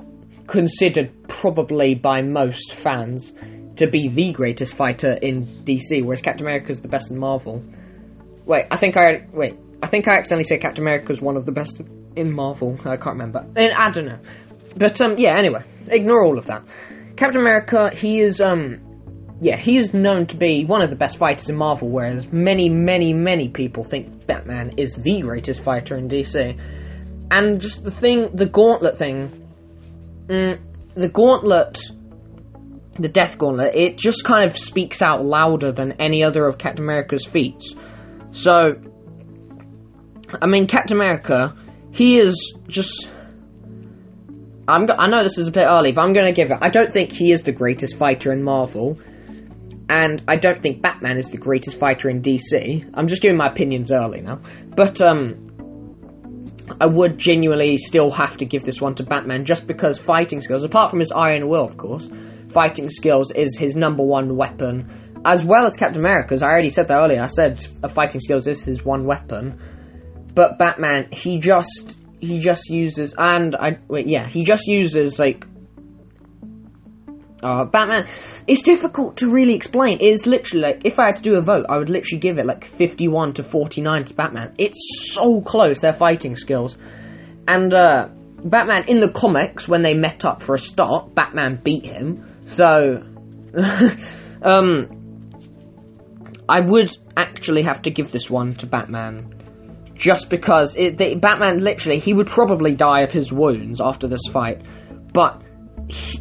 considered 0.46 1.12
probably 1.28 1.94
by 1.94 2.22
most 2.22 2.74
fans 2.74 3.32
to 3.76 3.86
be 3.86 4.08
the 4.08 4.32
greatest 4.32 4.74
fighter 4.74 5.12
in 5.12 5.62
DC, 5.64 6.02
whereas 6.02 6.20
Captain 6.20 6.46
America 6.46 6.70
is 6.70 6.80
the 6.80 6.88
best 6.88 7.10
in 7.10 7.18
Marvel. 7.18 7.62
Wait, 8.44 8.66
I 8.70 8.76
think 8.76 8.96
I 8.96 9.26
wait. 9.32 9.56
I 9.82 9.86
think 9.86 10.08
I 10.08 10.18
accidentally 10.18 10.44
said 10.44 10.60
Captain 10.60 10.82
America 10.82 11.12
is 11.12 11.22
one 11.22 11.36
of 11.36 11.46
the 11.46 11.52
best 11.52 11.80
in 12.16 12.32
Marvel. 12.32 12.76
I 12.80 12.96
can't 12.96 13.16
remember. 13.16 13.46
I 13.56 13.90
don't 13.90 14.06
know. 14.06 14.18
But 14.76 15.00
um, 15.00 15.16
yeah. 15.18 15.38
Anyway, 15.38 15.62
ignore 15.86 16.24
all 16.24 16.38
of 16.38 16.46
that. 16.46 16.64
Captain 17.16 17.40
America, 17.40 17.90
he 17.94 18.20
is 18.20 18.40
um, 18.40 18.80
yeah, 19.40 19.56
he 19.56 19.76
is 19.76 19.94
known 19.94 20.26
to 20.26 20.36
be 20.36 20.64
one 20.64 20.82
of 20.82 20.90
the 20.90 20.96
best 20.96 21.18
fighters 21.18 21.48
in 21.48 21.56
Marvel, 21.56 21.88
whereas 21.88 22.26
many, 22.32 22.68
many, 22.68 23.12
many 23.12 23.48
people 23.48 23.84
think 23.84 24.26
Batman 24.26 24.74
is 24.78 24.94
the 24.94 25.20
greatest 25.20 25.62
fighter 25.62 25.96
in 25.96 26.08
DC. 26.08 26.58
And 27.30 27.60
just 27.60 27.84
the 27.84 27.90
thing, 27.90 28.30
the 28.34 28.46
gauntlet 28.46 28.96
thing, 28.96 29.46
mm, 30.26 30.58
the 30.94 31.08
gauntlet, 31.08 31.78
the 32.98 33.08
Death 33.08 33.38
Gauntlet, 33.38 33.74
it 33.74 33.98
just 33.98 34.24
kind 34.24 34.50
of 34.50 34.56
speaks 34.56 35.02
out 35.02 35.24
louder 35.24 35.72
than 35.72 35.92
any 36.00 36.24
other 36.24 36.46
of 36.46 36.58
Captain 36.58 36.84
America's 36.84 37.26
feats. 37.26 37.74
So, 38.30 38.72
I 40.40 40.46
mean, 40.46 40.66
Captain 40.66 40.96
America, 40.96 41.54
he 41.92 42.18
is 42.18 42.54
just. 42.66 43.08
I'm 44.66 44.84
go- 44.84 44.96
I 44.98 45.08
know 45.08 45.22
this 45.22 45.38
is 45.38 45.48
a 45.48 45.52
bit 45.52 45.64
early, 45.64 45.92
but 45.92 46.02
I'm 46.02 46.12
going 46.12 46.32
to 46.32 46.38
give 46.38 46.50
it. 46.50 46.58
I 46.60 46.68
don't 46.68 46.92
think 46.92 47.12
he 47.12 47.32
is 47.32 47.42
the 47.42 47.52
greatest 47.52 47.96
fighter 47.96 48.32
in 48.32 48.42
Marvel, 48.42 48.98
and 49.88 50.22
I 50.28 50.36
don't 50.36 50.60
think 50.62 50.82
Batman 50.82 51.16
is 51.16 51.30
the 51.30 51.38
greatest 51.38 51.78
fighter 51.78 52.10
in 52.10 52.20
DC. 52.20 52.90
I'm 52.92 53.06
just 53.06 53.22
giving 53.22 53.38
my 53.38 53.48
opinions 53.48 53.90
early 53.90 54.20
now, 54.20 54.40
but 54.76 55.00
um, 55.00 55.47
I 56.80 56.86
would 56.86 57.18
genuinely 57.18 57.76
still 57.76 58.10
have 58.10 58.36
to 58.36 58.44
give 58.44 58.62
this 58.62 58.80
one 58.80 58.94
to 58.96 59.02
Batman 59.02 59.44
just 59.44 59.66
because 59.66 59.98
fighting 59.98 60.40
skills, 60.40 60.64
apart 60.64 60.90
from 60.90 61.00
his 61.00 61.12
Iron 61.12 61.48
Will, 61.48 61.64
of 61.64 61.76
course, 61.76 62.08
fighting 62.52 62.88
skills 62.88 63.32
is 63.32 63.58
his 63.58 63.74
number 63.74 64.04
one 64.04 64.36
weapon, 64.36 65.20
as 65.24 65.44
well 65.44 65.66
as 65.66 65.76
Captain 65.76 66.00
America's. 66.00 66.42
I 66.42 66.46
already 66.46 66.68
said 66.68 66.88
that 66.88 66.98
earlier. 66.98 67.22
I 67.22 67.26
said 67.26 67.60
fighting 67.94 68.20
skills 68.20 68.46
is 68.46 68.62
his 68.62 68.84
one 68.84 69.06
weapon, 69.06 69.60
but 70.34 70.58
Batman, 70.58 71.08
he 71.10 71.38
just 71.38 71.96
he 72.20 72.40
just 72.40 72.68
uses 72.68 73.14
and 73.16 73.56
I 73.56 73.78
wait, 73.88 74.06
yeah, 74.06 74.28
he 74.28 74.44
just 74.44 74.66
uses 74.66 75.18
like 75.18 75.44
uh, 77.42 77.64
Batman, 77.64 78.08
it's 78.46 78.62
difficult 78.62 79.18
to 79.18 79.28
really 79.30 79.54
explain. 79.54 79.98
It's 80.00 80.26
literally 80.26 80.62
like, 80.62 80.82
if 80.84 80.98
I 80.98 81.06
had 81.06 81.16
to 81.16 81.22
do 81.22 81.36
a 81.36 81.42
vote, 81.42 81.66
I 81.68 81.78
would 81.78 81.90
literally 81.90 82.20
give 82.20 82.38
it 82.38 82.46
like 82.46 82.64
51 82.64 83.34
to 83.34 83.44
49 83.44 84.04
to 84.06 84.14
Batman. 84.14 84.54
It's 84.58 85.12
so 85.12 85.40
close, 85.40 85.80
their 85.80 85.92
fighting 85.92 86.34
skills. 86.36 86.76
And, 87.46 87.72
uh, 87.72 88.08
Batman, 88.44 88.84
in 88.88 89.00
the 89.00 89.10
comics, 89.10 89.68
when 89.68 89.82
they 89.82 89.94
met 89.94 90.24
up 90.24 90.42
for 90.42 90.54
a 90.54 90.58
start, 90.58 91.14
Batman 91.14 91.60
beat 91.62 91.84
him. 91.84 92.42
So, 92.44 93.02
um, 94.42 94.88
I 96.48 96.60
would 96.60 96.90
actually 97.16 97.62
have 97.62 97.82
to 97.82 97.90
give 97.90 98.10
this 98.10 98.30
one 98.30 98.54
to 98.56 98.66
Batman. 98.66 99.34
Just 99.94 100.30
because 100.30 100.76
it, 100.76 100.96
the, 100.98 101.16
Batman, 101.16 101.58
literally, 101.58 101.98
he 101.98 102.12
would 102.12 102.28
probably 102.28 102.74
die 102.74 103.02
of 103.02 103.12
his 103.12 103.32
wounds 103.32 103.80
after 103.80 104.06
this 104.06 104.22
fight. 104.32 104.62
But 105.12 105.42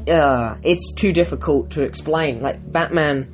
uh, 0.07 0.55
it's 0.63 0.93
too 0.93 1.11
difficult 1.11 1.71
to 1.71 1.83
explain. 1.83 2.41
Like 2.41 2.71
Batman, 2.71 3.33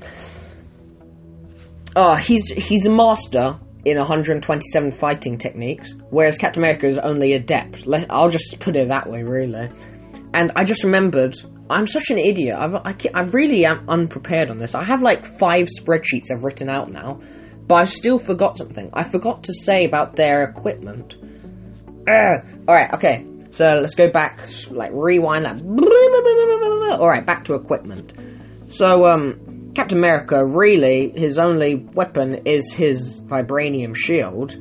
uh, 1.96 2.18
he's 2.18 2.48
he's 2.48 2.86
a 2.86 2.92
master 2.92 3.60
in 3.86 3.98
127 3.98 4.92
fighting 4.92 5.38
techniques, 5.38 5.94
whereas 6.10 6.38
Captain 6.38 6.64
America 6.64 6.88
is 6.88 6.98
only 6.98 7.34
adept. 7.34 7.86
Let, 7.86 8.10
I'll 8.10 8.30
just 8.30 8.60
put 8.60 8.76
it 8.76 8.88
that 8.90 9.10
way, 9.10 9.24
really. 9.24 9.70
And 10.34 10.52
I 10.56 10.64
just 10.64 10.84
remembered, 10.84 11.36
I'm 11.70 11.86
such 11.86 12.10
an 12.10 12.18
idiot. 12.18 12.56
I've, 12.58 12.76
I, 12.76 12.96
I 13.14 13.24
really 13.32 13.66
am 13.66 13.88
unprepared 13.90 14.50
on 14.50 14.58
this. 14.58 14.74
I 14.74 14.86
have 14.86 15.02
like 15.02 15.38
five 15.38 15.68
spreadsheets 15.68 16.32
I've 16.32 16.44
written 16.44 16.70
out 16.70 16.92
now, 16.92 17.20
but 17.68 17.76
I 17.76 17.84
still 17.84 18.20
forgot 18.20 18.58
something. 18.58 18.90
I 18.94 19.04
forgot 19.04 19.44
to 19.44 19.54
say 19.54 19.86
about 19.86 20.16
their 20.16 20.44
equipment. 20.44 21.16
Uh, 22.08 22.38
Alright, 22.68 22.94
okay. 22.94 23.26
So 23.54 23.66
let's 23.66 23.94
go 23.94 24.10
back, 24.10 24.50
like 24.72 24.90
rewind 24.94 25.46
that. 25.46 25.62
Alright, 27.00 27.24
back 27.24 27.46
to 27.46 27.54
equipment. 27.54 28.12
So, 28.66 29.06
um, 29.06 29.72
Captain 29.76 30.00
America, 30.00 30.44
really, 30.44 31.14
his 31.16 31.38
only 31.38 31.76
weapon 31.76 32.48
is 32.48 32.74
his 32.74 33.22
vibranium 33.22 33.96
shield. 33.96 34.56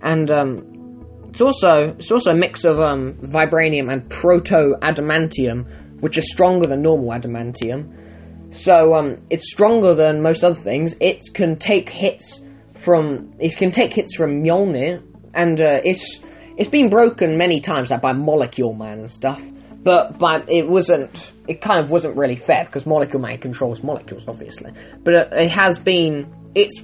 And, 0.00 0.30
um, 0.30 1.26
it's 1.28 1.42
also, 1.42 1.94
it's 1.98 2.10
also 2.10 2.30
a 2.30 2.34
mix 2.34 2.64
of, 2.64 2.80
um, 2.80 3.18
vibranium 3.22 3.92
and 3.92 4.08
proto 4.08 4.76
adamantium, 4.80 6.00
which 6.00 6.16
is 6.16 6.32
stronger 6.32 6.66
than 6.66 6.80
normal 6.80 7.10
adamantium. 7.10 8.54
So, 8.54 8.94
um, 8.94 9.18
it's 9.28 9.52
stronger 9.52 9.94
than 9.94 10.22
most 10.22 10.42
other 10.42 10.58
things. 10.58 10.96
It 11.00 11.34
can 11.34 11.58
take 11.58 11.90
hits 11.90 12.40
from, 12.80 13.34
it 13.38 13.58
can 13.58 13.72
take 13.72 13.92
hits 13.92 14.16
from 14.16 14.42
Mjolnir, 14.42 15.02
and, 15.34 15.60
uh, 15.60 15.80
it's, 15.84 16.21
it's 16.56 16.68
been 16.68 16.90
broken 16.90 17.38
many 17.38 17.60
times, 17.60 17.90
like 17.90 18.02
by 18.02 18.12
Molecule 18.12 18.74
Man 18.74 18.98
and 19.00 19.10
stuff. 19.10 19.42
But 19.82 20.18
but 20.18 20.50
it 20.50 20.68
wasn't. 20.68 21.32
It 21.48 21.60
kind 21.60 21.84
of 21.84 21.90
wasn't 21.90 22.16
really 22.16 22.36
fair 22.36 22.64
because 22.64 22.86
Molecule 22.86 23.20
Man 23.20 23.38
controls 23.38 23.82
molecules, 23.82 24.24
obviously. 24.28 24.72
But 25.02 25.14
it, 25.14 25.28
it 25.32 25.50
has 25.50 25.78
been. 25.78 26.32
It's 26.54 26.82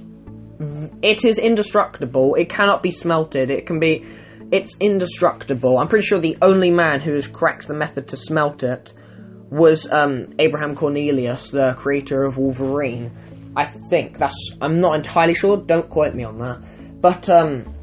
it 1.01 1.23
is 1.23 1.39
indestructible. 1.39 2.35
It 2.35 2.49
cannot 2.49 2.83
be 2.83 2.91
smelted. 2.91 3.49
It 3.49 3.65
can 3.65 3.79
be. 3.79 4.05
it's 4.51 4.75
indestructible. 4.79 5.77
I'm 5.77 5.87
pretty 5.87 6.05
sure 6.05 6.19
the 6.19 6.37
only 6.41 6.71
man 6.71 6.99
who 6.99 7.13
has 7.13 7.27
cracked 7.27 7.67
the 7.67 7.73
method 7.73 8.09
to 8.09 8.17
smelt 8.17 8.63
it 8.63 8.91
was 9.49 9.87
um, 9.91 10.27
Abraham 10.37 10.75
Cornelius, 10.75 11.51
the 11.51 11.73
creator 11.77 12.23
of 12.23 12.37
Wolverine. 12.37 13.51
I 13.55 13.65
think 13.89 14.17
that's. 14.17 14.35
I'm 14.61 14.81
not 14.81 14.95
entirely 14.95 15.35
sure. 15.35 15.55
Don't 15.55 15.89
quote 15.89 16.13
me 16.13 16.25
on 16.25 16.37
that. 16.37 17.01
But 17.01 17.29
um, 17.29 17.73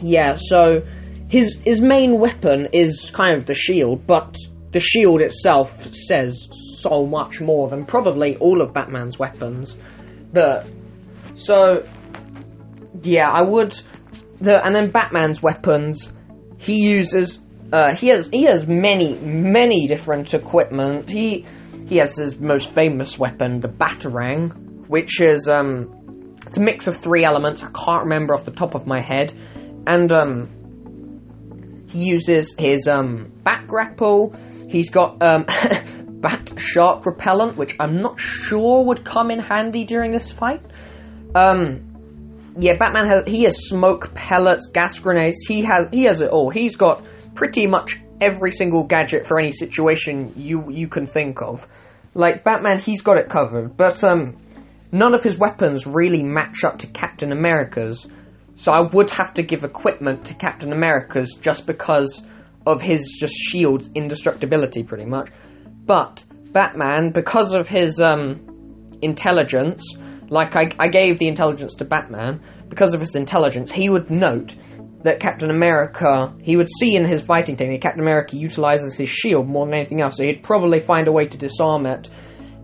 yeah. 0.00 0.34
So 0.34 0.82
his 1.28 1.56
his 1.64 1.80
main 1.80 2.18
weapon 2.18 2.68
is 2.72 3.10
kind 3.10 3.36
of 3.36 3.46
the 3.46 3.54
shield, 3.54 4.06
but 4.06 4.36
the 4.72 4.80
shield 4.80 5.20
itself 5.20 5.94
says 5.94 6.48
so 6.80 7.06
much 7.06 7.40
more 7.40 7.68
than 7.68 7.84
probably 7.86 8.36
all 8.36 8.60
of 8.62 8.74
Batman's 8.74 9.18
weapons. 9.18 9.78
But 10.32 10.66
so 11.36 11.86
yeah, 13.02 13.28
I 13.28 13.42
would. 13.42 13.78
The 14.40 14.64
and 14.64 14.74
then 14.74 14.90
Batman's 14.90 15.42
weapons, 15.42 16.12
he 16.58 16.76
uses. 16.84 17.38
Uh, 17.72 17.94
he 17.94 18.08
has 18.08 18.28
he 18.28 18.44
has 18.44 18.66
many 18.66 19.14
many 19.18 19.86
different 19.86 20.32
equipment. 20.32 21.10
He 21.10 21.44
he 21.88 21.96
has 21.96 22.16
his 22.16 22.38
most 22.38 22.72
famous 22.74 23.18
weapon, 23.18 23.60
the 23.60 23.68
Batarang, 23.68 24.86
which 24.88 25.20
is 25.20 25.48
um, 25.48 26.34
it's 26.46 26.56
a 26.56 26.60
mix 26.60 26.86
of 26.86 26.96
three 26.96 27.24
elements. 27.24 27.62
I 27.62 27.70
can't 27.70 28.04
remember 28.04 28.34
off 28.34 28.44
the 28.44 28.52
top 28.52 28.74
of 28.74 28.86
my 28.86 29.00
head, 29.00 29.32
and 29.88 30.12
um, 30.12 31.86
he 31.88 32.04
uses 32.04 32.54
his 32.58 32.86
um, 32.86 33.32
bat 33.42 33.66
grapple. 33.66 34.34
He's 34.68 34.90
got 34.90 35.22
um, 35.22 35.46
bat 36.20 36.52
shark 36.58 37.06
repellent, 37.06 37.56
which 37.56 37.74
I'm 37.80 38.02
not 38.02 38.20
sure 38.20 38.84
would 38.84 39.04
come 39.04 39.30
in 39.30 39.38
handy 39.38 39.84
during 39.84 40.12
this 40.12 40.30
fight. 40.30 40.60
Um, 41.34 42.52
yeah, 42.58 42.76
Batman 42.78 43.08
has 43.08 43.24
he 43.26 43.44
has 43.44 43.66
smoke 43.66 44.14
pellets, 44.14 44.66
gas 44.66 44.98
grenades. 44.98 45.46
He 45.48 45.62
has 45.62 45.86
he 45.90 46.04
has 46.04 46.20
it 46.20 46.30
all. 46.30 46.50
He's 46.50 46.76
got 46.76 47.04
pretty 47.34 47.66
much 47.66 47.98
every 48.20 48.52
single 48.52 48.82
gadget 48.84 49.26
for 49.26 49.40
any 49.40 49.52
situation 49.52 50.34
you 50.36 50.70
you 50.70 50.88
can 50.88 51.06
think 51.06 51.40
of. 51.40 51.66
Like 52.12 52.44
Batman, 52.44 52.78
he's 52.78 53.00
got 53.00 53.16
it 53.16 53.30
covered. 53.30 53.76
But 53.76 54.04
um, 54.04 54.36
none 54.92 55.14
of 55.14 55.24
his 55.24 55.38
weapons 55.38 55.86
really 55.86 56.22
match 56.22 56.62
up 56.62 56.80
to 56.80 56.88
Captain 56.88 57.32
America's. 57.32 58.06
So 58.58 58.72
I 58.72 58.80
would 58.80 59.08
have 59.10 59.34
to 59.34 59.44
give 59.44 59.62
equipment 59.62 60.24
to 60.26 60.34
Captain 60.34 60.72
America's 60.72 61.34
just 61.40 61.64
because 61.64 62.24
of 62.66 62.82
his 62.82 63.16
just 63.20 63.32
shield's 63.32 63.88
indestructibility, 63.94 64.82
pretty 64.82 65.04
much. 65.04 65.30
But 65.86 66.24
Batman, 66.50 67.12
because 67.12 67.54
of 67.54 67.68
his 67.68 68.00
um, 68.00 68.98
intelligence, 69.00 69.84
like 70.28 70.56
I, 70.56 70.72
I 70.76 70.88
gave 70.88 71.20
the 71.20 71.28
intelligence 71.28 71.76
to 71.76 71.84
Batman, 71.84 72.40
because 72.68 72.94
of 72.94 73.00
his 73.00 73.14
intelligence, 73.14 73.70
he 73.70 73.88
would 73.88 74.10
note 74.10 74.56
that 75.04 75.20
Captain 75.20 75.50
America, 75.50 76.34
he 76.42 76.56
would 76.56 76.68
see 76.80 76.96
in 76.96 77.04
his 77.04 77.22
fighting 77.22 77.54
technique, 77.54 77.82
Captain 77.82 78.02
America 78.02 78.36
utilizes 78.36 78.96
his 78.96 79.08
shield 79.08 79.46
more 79.46 79.66
than 79.66 79.74
anything 79.74 80.00
else, 80.00 80.16
so 80.16 80.24
he'd 80.24 80.42
probably 80.42 80.80
find 80.80 81.06
a 81.06 81.12
way 81.12 81.26
to 81.26 81.38
disarm 81.38 81.86
it, 81.86 82.10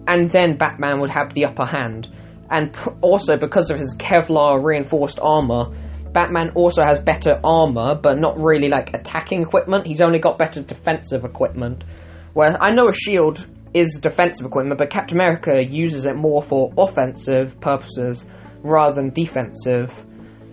and 0.09 0.29
then 0.33 0.57
Batman 0.57 0.99
would 1.01 1.11
have 1.11 1.33
the 1.35 1.45
upper 1.45 1.65
hand. 1.65 2.09
And 2.51 2.73
p- 2.73 2.91
also, 3.01 3.37
because 3.37 3.71
of 3.71 3.79
his 3.79 3.95
Kevlar 3.95 4.63
reinforced 4.63 5.21
armor, 5.23 5.71
Batman 6.15 6.53
also 6.55 6.83
has 6.83 7.01
better 7.01 7.41
armor, 7.45 7.97
but 7.97 8.19
not 8.19 8.39
really 8.39 8.69
like 8.69 8.95
attacking 8.95 9.43
equipment. 9.43 9.87
He's 9.87 10.01
only 10.01 10.21
got 10.21 10.39
better 10.39 10.63
defensive 10.63 11.25
equipment. 11.25 11.85
Whereas 12.33 12.57
I 12.61 12.71
know 12.71 12.89
a 12.89 12.95
shield 12.95 13.47
is 13.75 13.99
defensive 14.01 14.47
equipment, 14.47 14.79
but 14.79 14.89
Captain 14.89 15.19
America 15.19 15.63
uses 15.63 16.07
it 16.07 16.15
more 16.15 16.41
for 16.41 16.73
offensive 16.79 17.61
purposes 17.61 18.25
rather 18.63 18.95
than 18.95 19.11
defensive. 19.11 19.93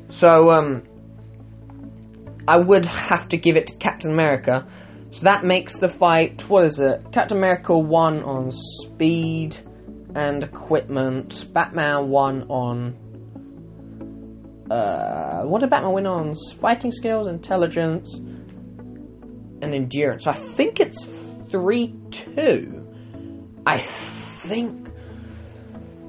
So, 0.10 0.52
um, 0.52 0.84
I 2.48 2.58
would 2.58 2.86
have 2.86 3.30
to 3.30 3.38
give 3.38 3.56
it 3.56 3.68
to 3.68 3.78
Captain 3.78 4.12
America. 4.12 4.68
So 5.12 5.26
that 5.26 5.44
makes 5.44 5.78
the 5.78 5.90
fight, 5.90 6.50
what 6.50 6.66
is 6.66 6.80
it? 6.80 7.12
Captain 7.12 7.38
America 7.38 7.78
1 7.78 8.24
on 8.24 8.50
speed 8.52 9.58
and 10.16 10.44
equipment. 10.44 11.46
Batman 11.54 12.10
1 12.10 12.44
on. 12.50 13.11
Uh, 14.72 15.44
what 15.44 15.60
did 15.60 15.70
Batman 15.70 15.92
win 15.92 16.08
on? 16.08 16.34
Fighting 16.62 16.94
skills, 16.94 17.28
intelligence, 17.28 18.16
and 18.16 19.74
endurance. 19.74 20.28
I 20.28 20.32
think 20.32 20.80
it's 20.80 21.06
3 21.52 21.94
2. 22.12 23.62
I 23.66 23.82
think. 23.82 24.88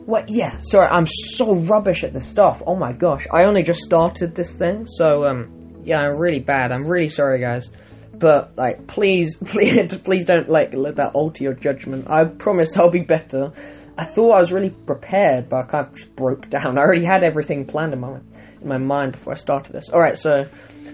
What? 0.06 0.28
Yeah. 0.28 0.60
Sorry, 0.60 0.86
I'm 0.86 1.06
so 1.06 1.56
rubbish 1.56 2.04
at 2.04 2.12
this 2.12 2.24
stuff. 2.26 2.62
Oh 2.64 2.76
my 2.76 2.92
gosh, 2.92 3.26
I 3.32 3.44
only 3.46 3.64
just 3.64 3.80
started 3.80 4.36
this 4.36 4.54
thing, 4.54 4.86
so 4.86 5.26
um, 5.26 5.82
yeah, 5.84 5.98
I'm 5.98 6.16
really 6.16 6.40
bad. 6.40 6.70
I'm 6.70 6.86
really 6.86 7.08
sorry, 7.08 7.40
guys. 7.40 7.68
But 8.14 8.56
like, 8.56 8.86
please, 8.86 9.36
please, 9.44 9.96
please 10.04 10.24
don't 10.24 10.48
like 10.48 10.72
let 10.72 10.96
that 10.96 11.14
alter 11.14 11.42
your 11.42 11.54
judgment. 11.54 12.08
I 12.08 12.26
promise 12.26 12.76
I'll 12.76 12.90
be 12.90 13.02
better. 13.02 13.52
I 13.98 14.04
thought 14.04 14.36
I 14.36 14.40
was 14.40 14.52
really 14.52 14.70
prepared, 14.70 15.48
but 15.48 15.56
I 15.56 15.62
kind 15.64 15.86
of 15.88 15.96
just 15.96 16.14
broke 16.14 16.48
down. 16.48 16.78
I 16.78 16.80
already 16.80 17.04
had 17.04 17.24
everything 17.24 17.66
planned 17.66 17.92
in 17.92 18.00
my 18.00 18.08
in 18.08 18.31
my 18.64 18.78
mind 18.78 19.12
before 19.12 19.32
I 19.32 19.36
started 19.36 19.72
this. 19.72 19.88
All 19.88 20.00
right, 20.00 20.16
so 20.16 20.44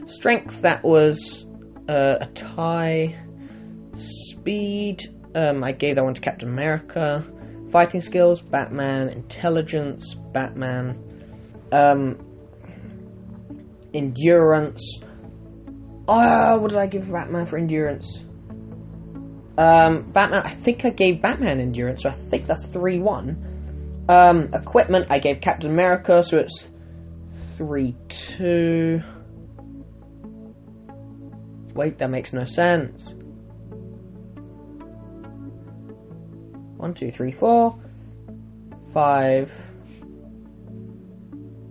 strength 0.07 0.63
that 0.63 0.85
was 0.85 1.47
uh, 1.89 2.17
a 2.21 2.27
tie. 2.35 3.19
Speed, 3.95 5.15
um, 5.35 5.65
I 5.65 5.73
gave 5.73 5.97
that 5.97 6.05
one 6.05 6.15
to 6.15 6.21
Captain 6.21 6.49
America. 6.49 7.25
Fighting 7.73 8.01
skills, 8.01 8.41
Batman. 8.41 9.09
Intelligence, 9.09 10.15
Batman. 10.33 11.03
Um, 11.73 12.19
endurance. 13.93 15.01
Oh, 16.07 16.59
what 16.61 16.71
did 16.71 16.79
I 16.79 16.87
give 16.87 17.11
Batman 17.11 17.47
for 17.47 17.59
endurance? 17.59 18.25
Um, 19.59 20.13
Batman, 20.13 20.43
I 20.45 20.51
think 20.51 20.85
I 20.85 20.91
gave 20.91 21.21
Batman 21.21 21.61
endurance, 21.61 22.03
so 22.03 22.11
I 22.11 22.13
think 22.13 22.47
that's 22.47 22.65
3 22.67 23.01
1. 23.01 24.07
Um, 24.09 24.49
equipment, 24.55 25.09
I 25.11 25.19
gave 25.19 25.41
Captain 25.41 25.71
America, 25.71 26.23
so 26.23 26.39
it's 26.39 26.69
3 27.59 27.97
2. 28.09 29.01
Wait, 31.75 31.99
that 31.99 32.09
makes 32.09 32.33
no 32.33 32.45
sense. 32.45 33.15
One, 36.77 36.95
two, 36.95 37.11
three, 37.11 37.33
four, 37.33 37.77
five, 38.95 39.53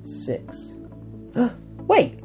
six. 0.04 0.58
Wait. 1.88 2.19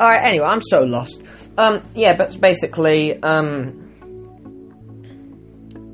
Alright, 0.00 0.24
anyway, 0.24 0.46
I'm 0.46 0.62
so 0.62 0.80
lost. 0.80 1.22
Um, 1.58 1.82
yeah, 1.94 2.16
but 2.16 2.40
basically, 2.40 3.22
um, 3.22 3.84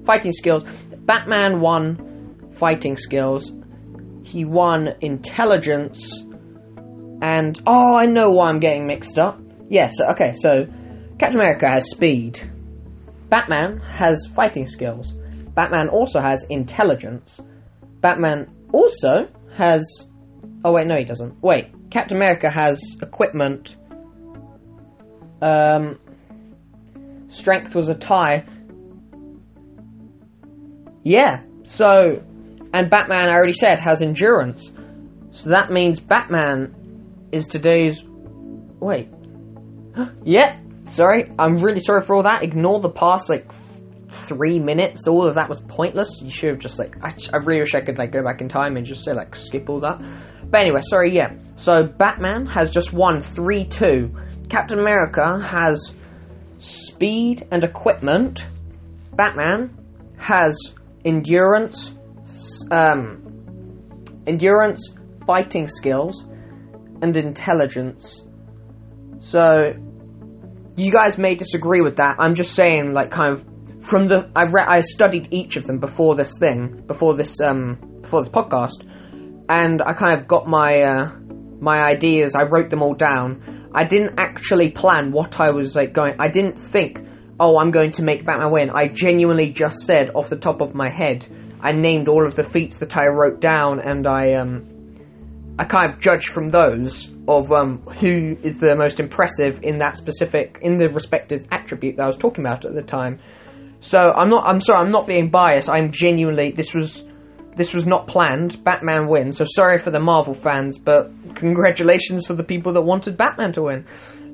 fighting 0.07 0.31
skills. 0.31 0.63
Batman 0.99 1.61
won 1.61 2.53
fighting 2.61 2.97
skills. 2.97 3.51
He 4.23 4.45
won 4.45 4.95
intelligence. 5.01 6.24
And, 7.25 7.59
oh, 7.67 7.97
I 7.97 8.05
know 8.05 8.33
why 8.33 8.51
I'm 8.51 8.61
getting 8.61 8.87
mixed 8.87 9.19
up. 9.19 9.41
Yes, 9.71 9.95
okay, 10.13 10.33
so 10.33 10.67
Captain 11.19 11.41
America 11.41 11.67
has 11.67 11.89
speed. 11.89 12.39
Batman 13.31 13.79
has 13.79 14.27
fighting 14.37 14.67
skills. 14.67 15.15
Batman 15.55 15.89
also 15.89 16.21
has 16.21 16.45
intelligence. 16.51 17.41
Batman 18.03 18.55
also 18.75 19.27
has. 19.57 20.07
Oh, 20.67 20.73
wait, 20.73 20.87
no, 20.87 20.97
he 20.99 21.05
doesn't. 21.05 21.43
Wait, 21.43 21.73
Captain 21.91 22.19
America 22.19 22.51
has 22.51 22.79
equipment. 23.01 23.75
Um, 25.41 25.99
strength 27.29 27.75
was 27.75 27.89
a 27.89 27.95
tie. 27.95 28.45
Yeah, 31.03 31.43
so. 31.65 32.23
And 32.75 32.91
Batman, 32.91 33.31
I 33.31 33.33
already 33.33 33.55
said, 33.55 33.81
has 33.81 34.03
endurance. 34.03 34.71
So 35.31 35.49
that 35.49 35.71
means 35.71 36.01
Batman 36.01 36.84
is 37.35 37.47
today's. 37.47 38.03
Wait. 38.81 39.09
yeah, 40.25 40.61
sorry. 40.85 41.33
I'm 41.39 41.57
really 41.57 41.81
sorry 41.81 42.03
for 42.03 42.15
all 42.15 42.23
that. 42.23 42.43
Ignore 42.43 42.81
the 42.81 42.91
past, 42.91 43.29
like, 43.29 43.51
three 44.09 44.61
minutes. 44.61 45.09
All 45.09 45.27
of 45.27 45.35
that 45.35 45.49
was 45.49 45.61
pointless. 45.61 46.21
You 46.23 46.31
should 46.31 46.51
have 46.51 46.59
just, 46.61 46.79
like. 46.79 46.97
I, 47.03 47.15
I 47.33 47.39
really 47.39 47.61
wish 47.61 47.75
I 47.75 47.81
could, 47.81 47.99
like, 47.99 48.13
go 48.13 48.23
back 48.23 48.41
in 48.41 48.49
time 48.49 48.77
and 48.77 48.87
just 48.87 49.05
say, 49.05 49.13
like, 49.13 49.35
skip 49.35 49.69
all 49.69 49.81
that. 49.81 50.01
But 50.51 50.61
anyway, 50.61 50.81
sorry, 50.83 51.15
yeah. 51.15 51.35
So 51.57 51.87
Batman 51.87 52.47
has 52.47 52.71
just 52.71 52.93
won 52.93 53.21
3 53.21 53.65
2. 53.65 54.15
Captain 54.49 54.79
America 54.79 55.41
has 55.43 55.95
speed 56.59 57.47
and 57.51 57.65
equipment. 57.65 58.47
Batman 59.15 59.77
has 60.19 60.57
endurance, 61.05 61.95
um, 62.71 63.21
endurance, 64.27 64.95
fighting 65.27 65.67
skills, 65.67 66.27
and 67.03 67.17
intelligence. 67.17 68.23
So, 69.19 69.75
you 70.77 70.93
guys 70.93 71.19
may 71.19 71.35
disagree 71.35 71.81
with 71.81 71.97
that. 71.97 72.17
I'm 72.19 72.35
just 72.35 72.55
saying, 72.55 72.93
like, 72.93 73.11
kind 73.11 73.35
of 73.35 73.45
from 73.85 74.07
the 74.07 74.31
I 74.35 74.45
read, 74.45 74.67
I 74.67 74.81
studied 74.81 75.29
each 75.31 75.57
of 75.57 75.67
them 75.67 75.79
before 75.79 76.15
this 76.17 76.39
thing, 76.39 76.85
before 76.87 77.17
this 77.17 77.41
um 77.41 77.79
before 78.01 78.23
this 78.23 78.33
podcast, 78.33 78.85
and 79.49 79.83
I 79.83 79.93
kind 79.93 80.19
of 80.21 80.27
got 80.27 80.49
my 80.49 80.83
uh, 80.83 81.11
my 81.61 81.83
ideas. 81.83 82.35
I 82.37 82.45
wrote 82.45 82.71
them 82.71 82.83
all 82.83 82.95
down. 82.95 83.71
I 83.75 83.85
didn't 83.85 84.15
actually 84.19 84.71
plan 84.71 85.13
what 85.13 85.41
I 85.41 85.51
was 85.51 85.75
like 85.77 85.93
going. 85.93 86.15
I 86.19 86.29
didn't 86.29 86.59
think, 86.59 87.01
oh, 87.41 87.59
I'm 87.59 87.71
going 87.71 87.93
to 87.93 88.03
make 88.03 88.25
Batman 88.25 88.53
win. 88.53 88.71
I 88.71 88.89
genuinely 88.89 89.51
just 89.51 89.79
said 89.81 90.11
off 90.15 90.29
the 90.29 90.37
top 90.37 90.61
of 90.61 90.75
my 90.75 90.91
head. 90.91 91.27
I 91.61 91.73
named 91.73 92.09
all 92.09 92.27
of 92.27 92.37
the 92.37 92.45
feats 92.45 92.77
that 92.79 92.97
I 92.97 93.07
wrote 93.07 93.41
down, 93.41 93.81
and 93.81 94.07
I 94.07 94.35
um, 94.35 94.74
I 95.59 95.65
kind 95.65 95.93
of 95.93 96.01
judge 96.01 96.27
from 96.27 96.51
those 96.51 97.11
of 97.29 97.53
um, 97.53 97.79
who 98.01 98.37
is 98.43 98.59
the 98.59 98.75
most 98.75 98.99
impressive 98.99 99.61
in 99.63 99.79
that 99.79 99.97
specific 99.97 100.59
in 100.63 100.79
the 100.79 100.89
respective 100.89 101.47
attribute 101.53 101.97
that 101.97 102.03
I 102.03 102.07
was 102.07 102.17
talking 102.17 102.45
about 102.45 102.65
at 102.65 102.75
the 102.75 102.83
time. 102.83 103.21
So 103.81 103.99
I'm 103.99 104.31
not. 104.31 104.47
I'm 104.47 104.61
sorry. 104.61 104.85
I'm 104.85 104.91
not 104.91 105.07
being 105.07 105.31
biased. 105.31 105.69
I'm 105.69 105.93
genuinely. 105.93 106.53
This 106.53 106.75
was. 106.75 107.05
This 107.57 107.73
was 107.73 107.87
not 107.87 108.09
planned. 108.09 108.65
Batman 108.65 109.07
wins. 109.07 109.37
So 109.37 109.45
sorry 109.45 109.79
for 109.79 109.93
the 109.93 110.01
Marvel 110.01 110.35
fans, 110.35 110.77
but 110.77 111.13
congratulations 111.37 112.27
for 112.27 112.35
the 112.35 112.43
people 112.43 112.73
that 112.73 112.83
wanted 112.83 113.17
Batman 113.17 113.53
to 113.53 113.63
win. 113.63 113.87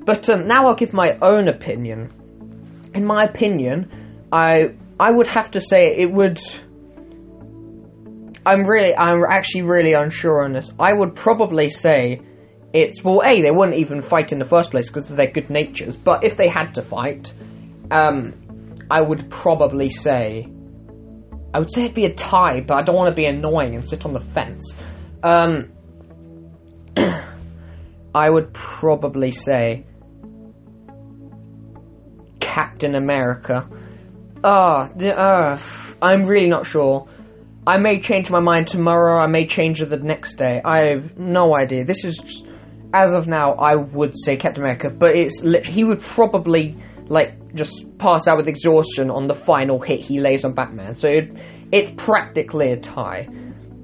But 0.03 0.27
um, 0.27 0.47
now 0.47 0.65
I'll 0.65 0.75
give 0.75 0.91
my 0.91 1.17
own 1.21 1.47
opinion. 1.47 2.11
In 2.95 3.05
my 3.05 3.25
opinion, 3.25 4.25
I 4.31 4.73
I 4.99 5.11
would 5.11 5.27
have 5.27 5.51
to 5.51 5.59
say 5.59 5.97
it 5.97 6.11
would. 6.11 6.39
I'm 8.45 8.63
really, 8.63 8.95
I'm 8.95 9.23
actually 9.29 9.63
really 9.63 9.93
unsure 9.93 10.43
on 10.43 10.53
this. 10.53 10.71
I 10.79 10.93
would 10.93 11.15
probably 11.15 11.69
say 11.69 12.21
it's 12.73 13.03
well, 13.03 13.21
a 13.25 13.41
they 13.41 13.51
wouldn't 13.51 13.77
even 13.77 14.01
fight 14.01 14.31
in 14.31 14.39
the 14.39 14.47
first 14.47 14.71
place 14.71 14.87
because 14.87 15.09
of 15.09 15.17
their 15.17 15.29
good 15.29 15.49
natures. 15.49 15.95
But 15.95 16.23
if 16.23 16.37
they 16.37 16.47
had 16.47 16.73
to 16.75 16.81
fight, 16.81 17.33
um, 17.91 18.75
I 18.89 19.01
would 19.01 19.29
probably 19.29 19.89
say, 19.89 20.47
I 21.53 21.59
would 21.59 21.71
say 21.71 21.83
it'd 21.83 21.95
be 21.95 22.05
a 22.05 22.13
tie, 22.13 22.61
but 22.61 22.75
I 22.75 22.81
don't 22.81 22.95
want 22.95 23.09
to 23.09 23.15
be 23.15 23.25
annoying 23.25 23.75
and 23.75 23.85
sit 23.85 24.05
on 24.05 24.13
the 24.13 24.21
fence. 24.33 24.73
Um, 25.21 25.71
I 28.15 28.29
would 28.29 28.53
probably 28.53 29.31
say 29.31 29.85
Captain 32.39 32.95
America. 32.95 33.67
Ah, 34.43 34.89
oh, 34.99 35.07
uh, 35.07 35.61
I'm 36.01 36.23
really 36.23 36.49
not 36.49 36.65
sure. 36.65 37.07
I 37.65 37.77
may 37.77 37.99
change 37.99 38.31
my 38.31 38.39
mind 38.39 38.67
tomorrow. 38.67 39.21
I 39.21 39.27
may 39.27 39.45
change 39.45 39.81
it 39.81 39.89
the 39.89 39.97
next 39.97 40.35
day. 40.35 40.61
I 40.63 40.91
have 40.93 41.17
no 41.17 41.55
idea. 41.55 41.85
This 41.85 42.03
is, 42.03 42.43
as 42.93 43.13
of 43.13 43.27
now, 43.27 43.53
I 43.53 43.75
would 43.75 44.13
say 44.17 44.35
Captain 44.35 44.63
America, 44.63 44.89
but 44.89 45.15
it's 45.15 45.41
he 45.67 45.83
would 45.83 46.01
probably 46.01 46.75
like 47.07 47.53
just 47.53 47.97
pass 47.99 48.27
out 48.27 48.37
with 48.37 48.47
exhaustion 48.47 49.11
on 49.11 49.27
the 49.27 49.35
final 49.35 49.79
hit 49.79 49.99
he 49.99 50.19
lays 50.19 50.43
on 50.43 50.53
Batman. 50.53 50.95
So 50.95 51.09
it, 51.09 51.31
it's 51.71 51.91
practically 51.97 52.71
a 52.71 52.77
tie. 52.77 53.27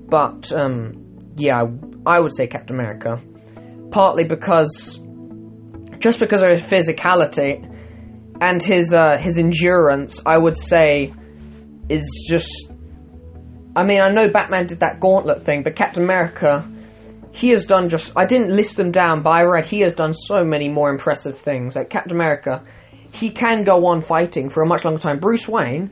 But 0.09 0.51
um, 0.53 1.19
yeah, 1.35 1.61
I 2.05 2.19
would 2.19 2.35
say 2.35 2.47
Captain 2.47 2.75
America, 2.75 3.21
partly 3.91 4.23
because 4.23 4.99
just 5.99 6.19
because 6.19 6.41
of 6.41 6.49
his 6.49 6.61
physicality 6.61 7.63
and 8.41 8.63
his 8.63 8.91
uh, 8.91 9.17
his 9.19 9.37
endurance, 9.37 10.19
I 10.25 10.37
would 10.37 10.57
say 10.57 11.13
is 11.89 12.25
just 12.27 12.71
I 13.77 13.83
mean, 13.83 14.01
I 14.01 14.09
know 14.09 14.27
Batman 14.27 14.65
did 14.65 14.79
that 14.79 14.99
gauntlet 14.99 15.43
thing, 15.43 15.61
but 15.61 15.75
Captain 15.75 16.01
America, 16.01 16.67
he 17.31 17.49
has 17.49 17.67
done 17.67 17.89
just. 17.89 18.11
I 18.15 18.25
didn't 18.25 18.49
list 18.49 18.75
them 18.75 18.91
down, 18.91 19.21
but 19.21 19.29
I 19.29 19.43
read 19.43 19.65
he 19.65 19.81
has 19.81 19.93
done 19.93 20.15
so 20.15 20.43
many 20.43 20.67
more 20.67 20.89
impressive 20.89 21.37
things. 21.37 21.75
Like 21.75 21.91
Captain 21.91 22.13
America, 22.13 22.63
he 23.11 23.29
can 23.29 23.63
go 23.63 23.85
on 23.85 24.01
fighting 24.01 24.49
for 24.49 24.63
a 24.63 24.65
much 24.65 24.83
longer 24.83 24.99
time. 24.99 25.19
Bruce 25.19 25.47
Wayne, 25.47 25.91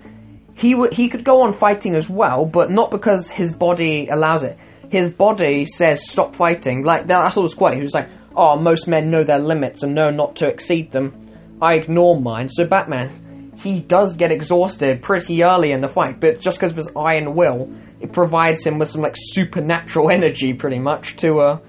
he 0.55 0.73
would 0.73 0.95
he 0.95 1.09
could 1.09 1.23
go 1.23 1.43
on 1.43 1.53
fighting 1.53 1.95
as 1.95 2.09
well, 2.09 2.47
but 2.47 2.71
not 2.71 2.89
because 2.89 3.29
his 3.29 3.53
body 3.53 4.07
allows 4.11 4.41
it. 4.41 4.57
His 4.89 5.09
body 5.09 5.65
says 5.65 6.09
stop 6.09 6.35
fighting. 6.35 6.83
Like 6.83 7.05
that's 7.05 7.37
all 7.37 7.43
was 7.43 7.53
quite. 7.53 7.75
He 7.75 7.81
was 7.81 7.93
like, 7.93 8.09
"Oh, 8.35 8.57
most 8.57 8.87
men 8.87 9.11
know 9.11 9.23
their 9.23 9.37
limits 9.37 9.83
and 9.83 9.93
know 9.93 10.09
not 10.09 10.37
to 10.37 10.47
exceed 10.47 10.91
them. 10.91 11.27
I 11.61 11.75
ignore 11.75 12.19
mine." 12.19 12.49
So 12.49 12.65
Batman, 12.65 13.11
he 13.57 13.79
does 13.79 14.15
get 14.15 14.31
exhausted 14.31 15.01
pretty 15.01 15.43
early 15.43 15.71
in 15.71 15.81
the 15.81 15.87
fight, 15.87 16.19
but 16.19 16.39
just 16.39 16.57
because 16.57 16.71
of 16.71 16.77
his 16.77 16.91
iron 16.95 17.35
will, 17.35 17.73
it 17.99 18.11
provides 18.11 18.65
him 18.65 18.79
with 18.79 18.89
some 18.89 19.01
like 19.01 19.15
supernatural 19.17 20.09
energy, 20.11 20.53
pretty 20.53 20.79
much, 20.79 21.15
to 21.17 21.39
uh 21.39 21.59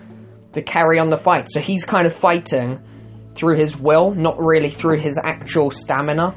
to 0.53 0.63
carry 0.63 0.99
on 0.99 1.11
the 1.11 1.17
fight. 1.17 1.49
So 1.51 1.61
he's 1.61 1.85
kind 1.85 2.07
of 2.07 2.17
fighting 2.17 2.81
through 3.35 3.59
his 3.59 3.77
will, 3.77 4.15
not 4.15 4.39
really 4.39 4.71
through 4.71 5.01
his 5.01 5.19
actual 5.23 5.71
stamina. 5.71 6.31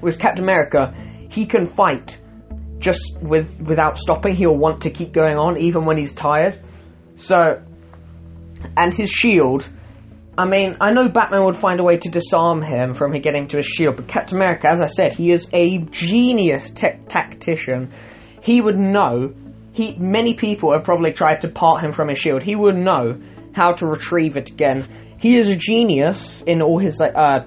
Whereas 0.00 0.16
Captain 0.16 0.44
America, 0.44 0.94
he 1.30 1.46
can 1.46 1.66
fight 1.66 2.18
just 2.78 3.16
with 3.20 3.60
without 3.60 3.98
stopping. 3.98 4.36
He'll 4.36 4.56
want 4.56 4.82
to 4.82 4.90
keep 4.90 5.12
going 5.12 5.36
on 5.36 5.58
even 5.58 5.84
when 5.84 5.96
he's 5.96 6.12
tired. 6.12 6.60
So, 7.16 7.62
and 8.76 8.94
his 8.94 9.10
shield 9.10 9.68
I 10.38 10.46
mean, 10.46 10.76
I 10.80 10.92
know 10.92 11.08
Batman 11.08 11.44
would 11.44 11.56
find 11.56 11.80
a 11.80 11.82
way 11.82 11.96
to 11.98 12.08
disarm 12.08 12.62
him 12.62 12.94
from 12.94 13.12
getting 13.20 13.48
to 13.48 13.58
his 13.58 13.66
shield, 13.66 13.96
but 13.96 14.08
Captain 14.08 14.36
America, 14.36 14.68
as 14.68 14.80
I 14.80 14.86
said, 14.86 15.12
he 15.12 15.32
is 15.32 15.48
a 15.52 15.78
genius 15.78 16.70
tactician. 16.70 17.92
He 18.42 18.60
would 18.60 18.78
know. 18.78 19.34
He 19.72 19.96
many 19.98 20.34
people 20.34 20.72
have 20.72 20.84
probably 20.84 21.12
tried 21.12 21.42
to 21.42 21.48
part 21.48 21.84
him 21.84 21.92
from 21.92 22.08
his 22.08 22.18
shield. 22.18 22.42
He 22.42 22.56
would 22.56 22.76
know 22.76 23.20
how 23.54 23.72
to 23.72 23.86
retrieve 23.86 24.36
it 24.36 24.50
again. 24.50 25.16
He 25.18 25.36
is 25.36 25.48
a 25.48 25.56
genius 25.56 26.42
in 26.46 26.62
all 26.62 26.78
his 26.78 26.98
like 27.00 27.14
uh 27.14 27.40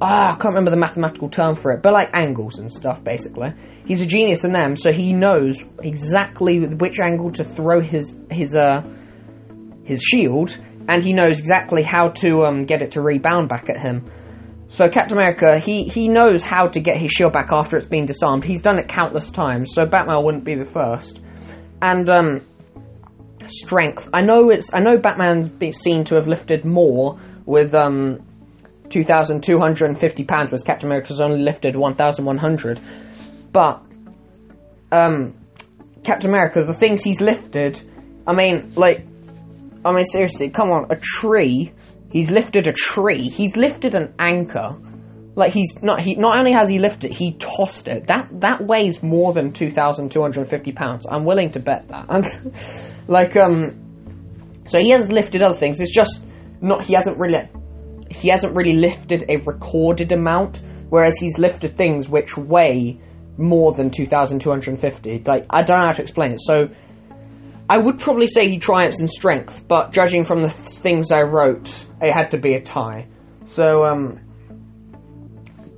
ah, 0.00 0.28
I 0.28 0.30
can't 0.32 0.54
remember 0.54 0.70
the 0.70 0.76
mathematical 0.76 1.30
term 1.30 1.54
for 1.54 1.72
it, 1.72 1.82
but 1.82 1.92
like 1.92 2.10
angles 2.12 2.58
and 2.58 2.70
stuff, 2.70 3.02
basically. 3.02 3.48
He's 3.86 4.00
a 4.00 4.06
genius 4.06 4.44
in 4.44 4.52
them, 4.52 4.76
so 4.76 4.92
he 4.92 5.12
knows 5.12 5.62
exactly 5.82 6.58
which 6.60 6.98
angle 7.00 7.30
to 7.32 7.44
throw 7.44 7.80
his 7.80 8.14
his 8.30 8.56
uh 8.56 8.82
his 9.84 10.02
shield 10.02 10.58
and 10.88 11.02
he 11.02 11.12
knows 11.12 11.38
exactly 11.38 11.82
how 11.82 12.08
to 12.08 12.44
um, 12.44 12.64
get 12.64 12.82
it 12.82 12.92
to 12.92 13.00
rebound 13.00 13.48
back 13.48 13.68
at 13.68 13.80
him. 13.80 14.10
So 14.68 14.88
Captain 14.88 15.16
America, 15.16 15.58
he, 15.58 15.84
he 15.84 16.08
knows 16.08 16.42
how 16.42 16.68
to 16.68 16.80
get 16.80 16.96
his 16.96 17.12
shield 17.12 17.32
back 17.32 17.48
after 17.52 17.76
it's 17.76 17.86
been 17.86 18.06
disarmed. 18.06 18.44
He's 18.44 18.60
done 18.60 18.78
it 18.78 18.88
countless 18.88 19.30
times, 19.30 19.72
so 19.72 19.86
Batman 19.86 20.24
wouldn't 20.24 20.44
be 20.44 20.56
the 20.56 20.64
first. 20.64 21.20
And 21.80 22.08
um, 22.10 22.40
strength, 23.46 24.08
I 24.12 24.22
know 24.22 24.50
it's 24.50 24.72
I 24.74 24.80
know 24.80 24.98
Batman's 24.98 25.48
been 25.48 25.72
seen 25.72 26.04
to 26.06 26.16
have 26.16 26.26
lifted 26.26 26.64
more 26.64 27.20
with 27.44 27.74
um, 27.74 28.24
2,250 28.88 30.24
pounds, 30.24 30.50
whereas 30.50 30.62
Captain 30.62 30.88
America's 30.88 31.20
only 31.20 31.40
lifted 31.40 31.76
1,100. 31.76 32.80
But 33.52 33.82
um, 34.90 35.34
Captain 36.02 36.30
America, 36.30 36.64
the 36.64 36.74
things 36.74 37.02
he's 37.02 37.20
lifted, 37.20 37.80
I 38.26 38.32
mean, 38.32 38.72
like 38.74 39.06
I 39.86 39.92
mean, 39.92 40.04
seriously, 40.04 40.50
come 40.50 40.70
on, 40.70 40.90
a 40.90 40.96
tree. 40.96 41.72
He's 42.10 42.30
lifted 42.30 42.66
a 42.66 42.72
tree. 42.72 43.28
He's 43.28 43.56
lifted 43.56 43.94
an 43.94 44.14
anchor. 44.18 44.76
Like 45.36 45.52
he's 45.52 45.80
not. 45.82 46.00
He 46.00 46.14
not 46.14 46.38
only 46.38 46.52
has 46.52 46.68
he 46.68 46.78
lifted 46.78 47.12
he 47.12 47.34
tossed 47.34 47.88
it. 47.88 48.06
That 48.06 48.28
that 48.40 48.66
weighs 48.66 49.02
more 49.02 49.32
than 49.32 49.52
two 49.52 49.70
thousand 49.70 50.10
two 50.10 50.22
hundred 50.22 50.48
fifty 50.48 50.72
pounds. 50.72 51.06
I'm 51.08 51.24
willing 51.24 51.50
to 51.50 51.60
bet 51.60 51.88
that. 51.88 52.06
And 52.08 52.24
like 53.08 53.36
um, 53.36 54.62
so 54.66 54.78
he 54.78 54.90
has 54.90 55.10
lifted 55.10 55.42
other 55.42 55.56
things. 55.56 55.80
It's 55.80 55.92
just 55.92 56.24
not. 56.60 56.86
He 56.86 56.94
hasn't 56.94 57.18
really. 57.18 57.48
He 58.10 58.30
hasn't 58.30 58.56
really 58.56 58.74
lifted 58.74 59.24
a 59.28 59.36
recorded 59.36 60.12
amount, 60.12 60.62
whereas 60.88 61.18
he's 61.18 61.38
lifted 61.38 61.76
things 61.76 62.08
which 62.08 62.36
weigh 62.36 62.98
more 63.36 63.74
than 63.74 63.90
two 63.90 64.06
thousand 64.06 64.40
two 64.40 64.50
hundred 64.50 64.80
fifty. 64.80 65.22
Like 65.24 65.44
I 65.50 65.62
don't 65.62 65.78
know 65.78 65.86
how 65.86 65.92
to 65.92 66.02
explain 66.02 66.32
it. 66.32 66.40
So 66.40 66.68
I 67.68 67.78
would 67.78 67.98
probably 67.98 68.26
say 68.26 68.48
he 68.48 68.58
triumphs 68.58 69.00
in 69.00 69.08
strength, 69.08 69.62
but 69.66 69.92
judging 69.92 70.24
from 70.24 70.42
the 70.42 70.48
th- 70.48 70.78
things 70.78 71.10
I 71.10 71.22
wrote, 71.22 71.84
it 72.00 72.12
had 72.12 72.30
to 72.30 72.38
be 72.38 72.54
a 72.54 72.60
tie. 72.60 73.08
So, 73.46 73.84
um, 73.84 74.20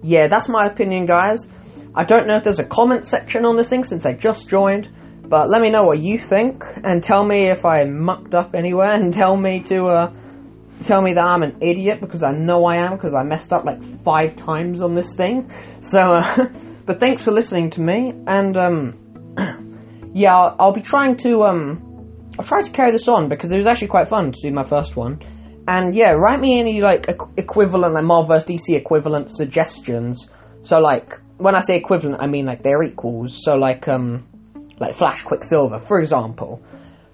yeah, 0.03 0.28
that's 0.28 0.49
my 0.49 0.66
opinion, 0.66 1.07
guys. 1.07 1.47
I 1.95 2.05
don't 2.05 2.26
know 2.26 2.36
if 2.36 2.45
there's 2.45 2.59
a 2.59 2.64
comment 2.64 3.07
section 3.07 3.47
on 3.47 3.57
this 3.57 3.70
thing 3.70 3.84
since 3.84 4.05
I 4.05 4.12
just 4.12 4.49
joined, 4.49 4.89
but 5.24 5.49
let 5.49 5.62
me 5.62 5.70
know 5.70 5.82
what 5.82 5.99
you 5.99 6.18
think 6.18 6.62
and 6.84 7.03
tell 7.03 7.24
me 7.24 7.47
if 7.47 7.64
I 7.64 7.84
mucked 7.84 8.34
up 8.34 8.55
anywhere 8.55 8.93
and 8.93 9.12
tell 9.12 9.36
me 9.36 9.62
to 9.64 9.86
uh, 9.86 10.12
tell 10.84 11.01
me 11.01 11.14
that 11.14 11.24
I'm 11.24 11.43
an 11.43 11.57
idiot 11.62 12.01
because 12.01 12.22
I 12.22 12.32
know 12.32 12.66
I 12.66 12.76
am 12.76 12.97
because 12.97 13.14
I 13.14 13.22
messed 13.22 13.53
up 13.53 13.64
like 13.64 13.82
five 14.05 14.36
times 14.36 14.82
on 14.82 14.95
this 14.95 15.14
thing. 15.14 15.51
So, 15.80 16.01
uh, 16.01 16.22
but 16.86 17.01
thanks 17.01 17.24
for 17.24 17.32
listening 17.32 17.70
to 17.70 17.80
me 17.80 18.12
and 18.26 18.57
um. 18.59 19.64
yeah, 20.19 20.37
I'll, 20.37 20.57
I'll, 20.59 20.73
be 20.73 20.83
trying 20.83 21.16
to 21.19 21.45
um, 21.45 22.27
I'll 22.39 22.45
try 22.45 22.61
to 22.62 22.71
carry 22.71 22.91
this 22.93 23.07
on 23.09 23.29
because 23.29 23.53
it 23.53 23.57
was 23.57 23.66
actually 23.66 23.89
quite 23.89 24.09
fun 24.09 24.33
to 24.33 24.39
do 24.43 24.53
my 24.53 24.64
first 24.64 24.97
one. 24.97 25.21
And 25.69 25.95
yeah, 25.95 26.12
write 26.12 26.41
me 26.41 26.59
any 26.59 26.81
like 26.81 27.07
equ- 27.07 27.39
equivalent, 27.39 27.95
like 27.95 28.05
Marvel 28.05 28.35
vs. 28.35 28.49
DC 28.49 28.77
equivalent 28.77 29.31
suggestions. 29.31 30.29
So 30.62 30.79
like 30.81 31.21
when 31.37 31.55
I 31.55 31.61
say 31.61 31.77
equivalent, 31.77 32.21
I 32.21 32.27
mean 32.27 32.47
like 32.47 32.62
they're 32.62 32.83
equals. 32.83 33.45
So 33.45 33.53
like 33.53 33.87
um, 33.87 34.27
like 34.81 34.97
Flash 34.97 35.23
Quicksilver, 35.23 35.79
for 35.79 36.01
example. 36.01 36.62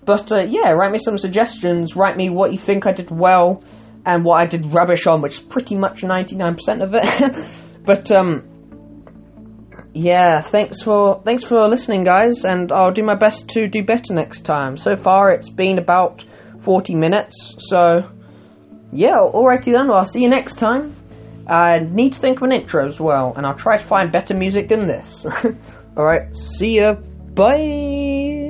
But 0.05 0.33
uh, 0.33 0.45
yeah, 0.49 0.71
write 0.71 0.93
me 0.93 0.99
some 0.99 1.19
suggestions. 1.19 1.97
Write 1.97 2.17
me 2.17 2.31
what 2.31 2.53
you 2.53 2.59
think 2.59 2.87
I 2.87 2.93
did 2.93 3.11
well 3.11 3.63
and 4.07 4.25
what 4.25 4.41
I 4.41 4.47
did 4.47 4.73
rubbish 4.73 5.07
on, 5.07 5.21
which 5.21 5.35
is 5.35 5.41
pretty 5.41 5.75
much 5.75 6.03
ninety 6.05 6.37
nine 6.37 6.55
percent 6.55 6.81
of 6.81 6.95
it. 6.95 7.05
but 7.85 8.11
um, 8.13 8.49
yeah, 9.95 10.41
thanks 10.41 10.83
for 10.83 11.23
thanks 11.25 11.45
for 11.45 11.67
listening, 11.69 12.03
guys, 12.05 12.45
and 12.45 12.73
I'll 12.73 12.93
do 12.93 13.05
my 13.05 13.15
best 13.15 13.49
to 13.51 13.69
do 13.69 13.85
better 13.85 14.13
next 14.13 14.41
time. 14.43 14.77
So 14.77 14.97
far, 14.97 15.31
it's 15.31 15.51
been 15.51 15.79
about 15.79 16.25
forty 16.63 16.95
minutes, 16.95 17.55
so 17.59 18.11
yeah, 18.91 19.19
alrighty 19.19 19.73
then. 19.73 19.89
Well, 19.89 19.99
I'll 19.99 20.05
see 20.05 20.23
you 20.23 20.29
next 20.29 20.57
time. 20.57 20.97
I 21.47 21.79
need 21.79 22.15
to 22.15 22.19
think 22.19 22.39
of 22.39 22.43
an 22.43 22.53
intro 22.53 22.87
as 22.89 22.99
well, 22.99 23.35
and 23.37 23.47
I'll 23.47 23.57
try 23.57 23.77
to 23.81 23.87
find 23.87 24.11
better 24.11 24.35
music 24.35 24.69
than 24.69 24.89
this. 24.89 25.27
Alright, 25.97 26.35
see 26.37 26.79
ya. 26.79 26.95
Bye. 27.35 28.44